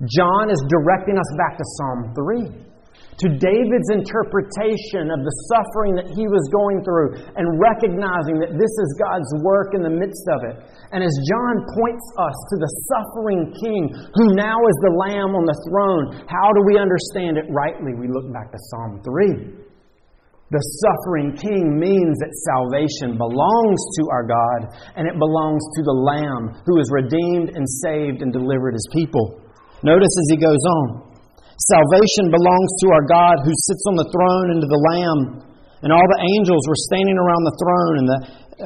John 0.02 0.50
is 0.50 0.60
directing 0.68 1.18
us 1.18 1.30
back 1.38 1.56
to 1.56 1.64
Psalm 1.78 2.14
3 2.14 2.74
to 3.18 3.30
David's 3.30 3.90
interpretation 3.94 5.06
of 5.14 5.22
the 5.22 5.34
suffering 5.46 5.94
that 5.94 6.10
he 6.10 6.26
was 6.26 6.42
going 6.50 6.82
through 6.82 7.14
and 7.38 7.46
recognizing 7.62 8.42
that 8.42 8.58
this 8.58 8.74
is 8.74 8.88
God's 8.98 9.30
work 9.46 9.70
in 9.70 9.86
the 9.86 9.94
midst 9.94 10.26
of 10.34 10.42
it. 10.42 10.58
And 10.90 10.98
as 10.98 11.14
John 11.30 11.54
points 11.78 12.06
us 12.18 12.34
to 12.34 12.56
the 12.58 12.70
suffering 12.90 13.54
king 13.54 13.94
who 13.94 14.34
now 14.34 14.58
is 14.58 14.76
the 14.82 14.94
lamb 14.98 15.30
on 15.30 15.46
the 15.46 15.58
throne, 15.70 16.26
how 16.26 16.50
do 16.58 16.60
we 16.66 16.74
understand 16.74 17.38
it 17.38 17.46
rightly? 17.54 17.94
We 17.94 18.10
look 18.10 18.26
back 18.34 18.50
to 18.50 18.58
Psalm 18.74 18.98
3. 19.06 19.73
The 20.52 20.60
suffering 20.60 21.32
king 21.40 21.80
means 21.80 22.14
that 22.20 22.32
salvation 22.44 23.16
belongs 23.16 23.80
to 23.96 24.02
our 24.12 24.26
God 24.28 24.60
and 24.94 25.08
it 25.08 25.16
belongs 25.16 25.64
to 25.76 25.80
the 25.82 25.98
Lamb 26.04 26.52
who 26.68 26.76
has 26.76 26.88
redeemed 26.92 27.56
and 27.56 27.64
saved 27.84 28.20
and 28.20 28.32
delivered 28.32 28.76
his 28.76 28.86
people. 28.92 29.40
Notice 29.82 30.12
as 30.12 30.28
he 30.30 30.38
goes 30.40 30.60
on 30.60 31.14
Salvation 31.54 32.34
belongs 32.34 32.70
to 32.82 32.86
our 32.90 33.06
God 33.06 33.36
who 33.46 33.54
sits 33.54 33.84
on 33.86 33.96
the 33.96 34.10
throne 34.10 34.46
and 34.52 34.60
to 34.60 34.66
the 34.66 34.82
Lamb. 34.90 35.20
And 35.86 35.92
all 35.92 36.08
the 36.16 36.22
angels 36.36 36.64
were 36.66 36.80
standing 36.90 37.14
around 37.14 37.44
the 37.44 37.56
throne 37.60 37.94
and 38.00 38.06
the, 38.08 38.18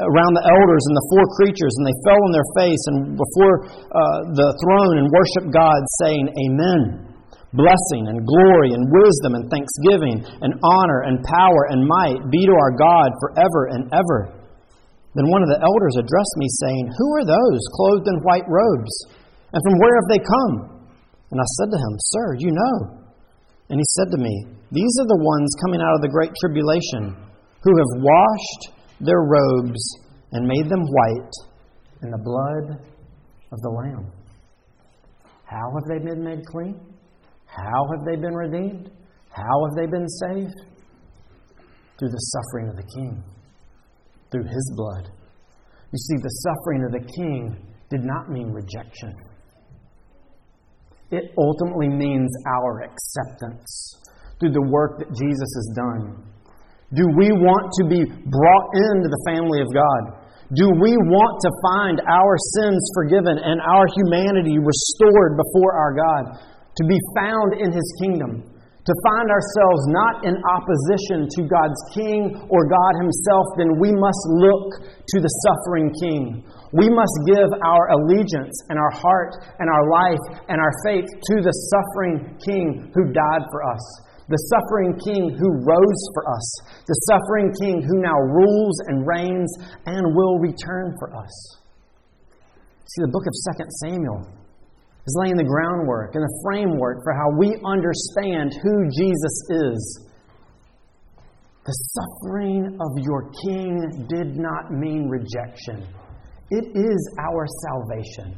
around 0.03 0.33
the 0.39 0.47
elders 0.47 0.85
and 0.87 0.95
the 0.97 1.07
four 1.11 1.25
creatures, 1.37 1.75
and 1.77 1.85
they 1.85 1.99
fell 2.07 2.21
on 2.23 2.33
their 2.33 2.51
face 2.57 2.83
and 2.89 2.99
before 3.19 3.55
uh, 3.91 4.19
the 4.39 4.49
throne 4.63 4.95
and 5.03 5.07
worshiped 5.11 5.51
God, 5.51 5.81
saying, 6.01 6.25
Amen. 6.31 6.81
Blessing 7.57 8.13
and 8.13 8.29
glory 8.29 8.77
and 8.77 8.93
wisdom 8.93 9.33
and 9.33 9.49
thanksgiving 9.49 10.21
and 10.45 10.53
honor 10.61 11.09
and 11.09 11.25
power 11.25 11.73
and 11.73 11.89
might 11.89 12.21
be 12.29 12.45
to 12.45 12.53
our 12.53 12.77
God 12.77 13.09
forever 13.25 13.73
and 13.73 13.89
ever. 13.93 14.39
Then 15.17 15.33
one 15.33 15.43
of 15.43 15.49
the 15.49 15.59
elders 15.59 15.97
addressed 15.97 16.37
me, 16.37 16.47
saying, 16.61 16.85
Who 16.93 17.09
are 17.17 17.25
those 17.25 17.63
clothed 17.73 18.07
in 18.07 18.21
white 18.21 18.45
robes? 18.47 18.93
And 19.53 19.61
from 19.65 19.81
where 19.81 19.97
have 19.97 20.09
they 20.13 20.21
come? 20.21 20.55
And 21.33 21.41
I 21.41 21.49
said 21.57 21.73
to 21.73 21.81
him, 21.81 21.95
Sir, 22.13 22.27
you 22.39 22.53
know. 22.53 22.77
And 23.71 23.81
he 23.81 23.89
said 23.97 24.13
to 24.13 24.23
me, 24.23 24.45
These 24.71 24.95
are 25.01 25.09
the 25.09 25.25
ones 25.25 25.49
coming 25.65 25.81
out 25.81 25.97
of 25.97 26.03
the 26.03 26.13
great 26.13 26.33
tribulation, 26.41 27.17
who 27.65 27.73
have 27.73 28.05
washed 28.05 28.63
their 29.01 29.25
robes 29.25 29.81
and 30.33 30.47
made 30.47 30.69
them 30.69 30.85
white 30.85 31.35
in 32.03 32.11
the 32.11 32.21
blood 32.21 32.79
of 33.51 33.59
the 33.61 33.71
Lamb. 33.71 34.13
How 35.45 35.73
have 35.73 35.89
they 35.89 36.05
been 36.05 36.23
made 36.23 36.45
clean? 36.45 36.79
How 37.49 37.87
have 37.91 38.05
they 38.05 38.17
been 38.17 38.35
redeemed? 38.35 38.91
How 39.31 39.67
have 39.67 39.77
they 39.77 39.87
been 39.87 40.09
saved? 40.09 40.55
Through 41.99 42.11
the 42.11 42.25
suffering 42.33 42.69
of 42.69 42.77
the 42.77 42.87
King, 42.95 43.25
through 44.31 44.45
His 44.45 44.73
blood. 44.77 45.11
You 45.91 45.99
see, 45.99 46.17
the 46.23 46.29
suffering 46.47 46.85
of 46.85 46.93
the 46.93 47.13
King 47.17 47.57
did 47.91 48.05
not 48.05 48.31
mean 48.31 48.53
rejection, 48.53 49.15
it 51.11 51.33
ultimately 51.39 51.89
means 51.89 52.29
our 52.47 52.85
acceptance 52.85 53.97
through 54.39 54.53
the 54.53 54.69
work 54.69 54.99
that 55.01 55.09
Jesus 55.09 55.51
has 55.57 55.69
done. 55.75 56.29
Do 56.93 57.05
we 57.17 57.33
want 57.33 57.73
to 57.81 57.85
be 57.89 58.05
brought 58.05 58.69
into 58.93 59.09
the 59.09 59.23
family 59.29 59.61
of 59.61 59.69
God? 59.73 60.29
Do 60.57 60.69
we 60.81 60.97
want 60.97 61.37
to 61.45 61.51
find 61.61 62.01
our 62.09 62.37
sins 62.57 62.81
forgiven 62.97 63.37
and 63.37 63.61
our 63.61 63.85
humanity 63.97 64.57
restored 64.57 65.37
before 65.37 65.73
our 65.77 65.93
God? 65.97 66.25
To 66.79 66.83
be 66.87 66.99
found 67.19 67.59
in 67.59 67.75
His 67.75 67.89
kingdom, 67.99 68.47
to 68.47 68.95
find 69.05 69.29
ourselves 69.29 69.83
not 69.93 70.25
in 70.25 70.33
opposition 70.49 71.29
to 71.29 71.41
God's 71.45 71.77
King 71.93 72.33
or 72.49 72.71
God 72.71 72.93
Himself, 73.03 73.45
then 73.59 73.77
we 73.77 73.93
must 73.93 74.23
look 74.41 74.81
to 74.81 75.19
the 75.21 75.33
suffering 75.45 75.93
King. 75.99 76.47
We 76.73 76.89
must 76.89 77.17
give 77.27 77.51
our 77.67 77.85
allegiance 77.99 78.55
and 78.71 78.79
our 78.79 78.95
heart 78.95 79.35
and 79.59 79.69
our 79.69 79.87
life 79.91 80.25
and 80.49 80.57
our 80.57 80.73
faith 80.87 81.05
to 81.05 81.35
the 81.43 81.53
suffering 81.69 82.39
King 82.41 82.93
who 82.95 83.13
died 83.13 83.45
for 83.51 83.67
us 83.67 83.83
the 84.29 84.37
suffering 84.53 84.93
king 85.01 85.33
who 85.41 85.65
rose 85.65 86.03
for 86.13 86.29
us, 86.29 86.47
the 86.85 87.01
suffering 87.09 87.49
king 87.65 87.81
who 87.81 87.97
now 87.97 88.13
rules 88.13 88.77
and 88.87 89.09
reigns 89.09 89.49
and 89.87 90.05
will 90.15 90.39
return 90.39 90.93
for 91.01 91.17
us. 91.17 91.33
See, 92.93 93.03
the 93.03 93.09
book 93.09 93.25
of 93.25 93.33
2 93.57 93.65
Samuel 93.89 94.38
is 95.09 95.17
laying 95.17 95.37
the 95.37 95.45
groundwork 95.45 96.15
and 96.15 96.23
the 96.23 96.41
framework 96.45 97.03
for 97.03 97.15
how 97.17 97.33
we 97.39 97.57
understand 97.65 98.53
who 98.63 98.85
Jesus 98.93 99.37
is. 99.73 100.05
The 101.65 101.73
suffering 101.97 102.77
of 102.77 102.91
your 103.01 103.33
King 103.45 104.07
did 104.09 104.37
not 104.37 104.71
mean 104.71 105.09
rejection, 105.09 105.89
it 106.51 106.65
is 106.77 107.15
our 107.21 107.47
salvation. 107.65 108.37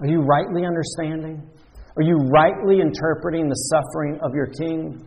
Are 0.00 0.06
you 0.06 0.20
rightly 0.22 0.66
understanding? 0.66 1.48
Are 1.96 2.02
you 2.02 2.16
rightly 2.32 2.80
interpreting 2.80 3.48
the 3.48 3.68
suffering 3.70 4.18
of 4.22 4.34
your 4.34 4.46
King? 4.46 5.06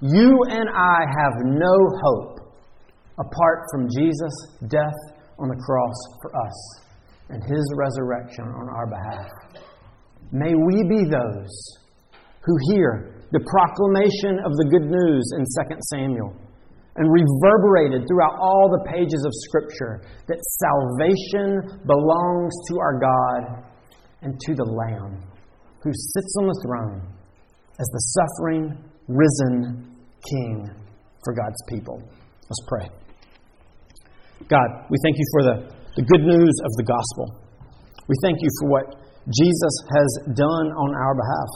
You 0.00 0.38
and 0.50 0.68
I 0.68 1.00
have 1.20 1.32
no 1.44 1.76
hope 2.02 2.40
apart 3.18 3.60
from 3.70 3.88
Jesus' 3.88 4.68
death 4.68 5.00
on 5.38 5.48
the 5.48 5.56
cross 5.64 5.94
for 6.20 6.36
us 6.36 6.83
and 7.28 7.42
his 7.42 7.64
resurrection 7.76 8.44
on 8.44 8.68
our 8.68 8.86
behalf. 8.86 9.30
May 10.32 10.54
we 10.54 10.82
be 10.88 11.04
those 11.08 11.54
who 12.44 12.54
hear 12.74 13.24
the 13.32 13.40
proclamation 13.40 14.38
of 14.44 14.52
the 14.52 14.68
good 14.70 14.90
news 14.90 15.24
in 15.36 15.44
2 15.68 15.76
Samuel 15.92 16.34
and 16.96 17.10
reverberated 17.10 18.06
throughout 18.06 18.38
all 18.38 18.70
the 18.70 18.90
pages 18.90 19.24
of 19.26 19.32
Scripture 19.48 20.02
that 20.28 20.38
salvation 20.62 21.80
belongs 21.86 22.52
to 22.68 22.78
our 22.78 23.00
God 23.00 23.64
and 24.22 24.38
to 24.38 24.54
the 24.54 24.64
Lamb 24.64 25.22
who 25.82 25.90
sits 25.92 26.36
on 26.40 26.46
the 26.46 26.62
throne 26.66 27.02
as 27.80 27.86
the 27.92 28.02
suffering, 28.14 28.78
risen 29.08 29.96
King 30.30 30.70
for 31.24 31.34
God's 31.34 31.62
people. 31.68 32.00
Let's 32.48 32.64
pray. 32.68 32.88
God, 34.48 34.86
we 34.90 34.96
thank 35.02 35.16
you 35.18 35.26
for 35.32 35.42
the 35.42 35.83
the 35.96 36.02
good 36.02 36.22
news 36.26 36.54
of 36.64 36.72
the 36.76 36.82
gospel. 36.82 37.40
We 38.08 38.14
thank 38.22 38.38
you 38.42 38.48
for 38.60 38.68
what 38.68 38.86
Jesus 39.30 39.74
has 39.94 40.34
done 40.34 40.66
on 40.74 40.94
our 40.94 41.14
behalf. 41.14 41.50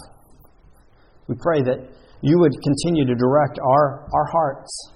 We 1.26 1.34
pray 1.40 1.62
that 1.62 1.90
you 2.22 2.38
would 2.38 2.52
continue 2.62 3.04
to 3.06 3.14
direct 3.14 3.58
our, 3.58 4.08
our 4.14 4.26
hearts, 4.32 4.92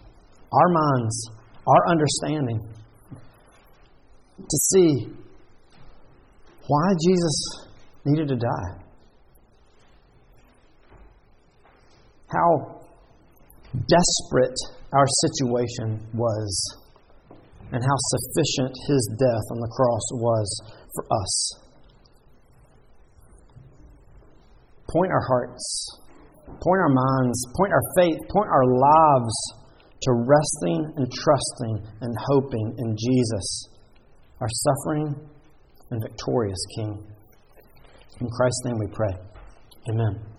our 0.53 0.69
minds, 0.69 1.31
our 1.67 1.91
understanding 1.91 2.61
to 4.39 4.59
see 4.73 5.07
why 6.67 6.93
Jesus 7.05 7.69
needed 8.05 8.29
to 8.29 8.37
die. 8.37 8.83
How 12.29 12.81
desperate 13.75 14.57
our 14.93 15.07
situation 15.27 16.07
was, 16.15 16.82
and 17.73 17.83
how 17.83 17.97
sufficient 17.97 18.73
his 18.87 19.03
death 19.19 19.47
on 19.51 19.59
the 19.61 19.73
cross 19.75 20.07
was 20.13 20.49
for 20.95 21.05
us. 21.11 21.63
Point 24.93 25.11
our 25.11 25.25
hearts, 25.27 25.99
point 26.47 26.81
our 26.81 26.93
minds, 26.93 27.47
point 27.57 27.73
our 27.73 27.87
faith, 27.97 28.19
point 28.29 28.49
our 28.53 28.67
lives 28.67 29.35
to 30.03 30.13
resting 30.13 30.93
and 30.97 31.11
trusting 31.11 31.87
and 32.03 32.15
hoping 32.29 32.75
in 32.77 32.97
Jesus, 32.99 33.69
our 34.41 34.49
suffering 34.51 35.15
and 35.91 36.03
victorious 36.03 36.63
King. 36.77 37.07
In 38.21 38.29
Christ's 38.29 38.65
name 38.65 38.79
we 38.79 38.87
pray. 38.93 39.15
Amen. 39.89 40.32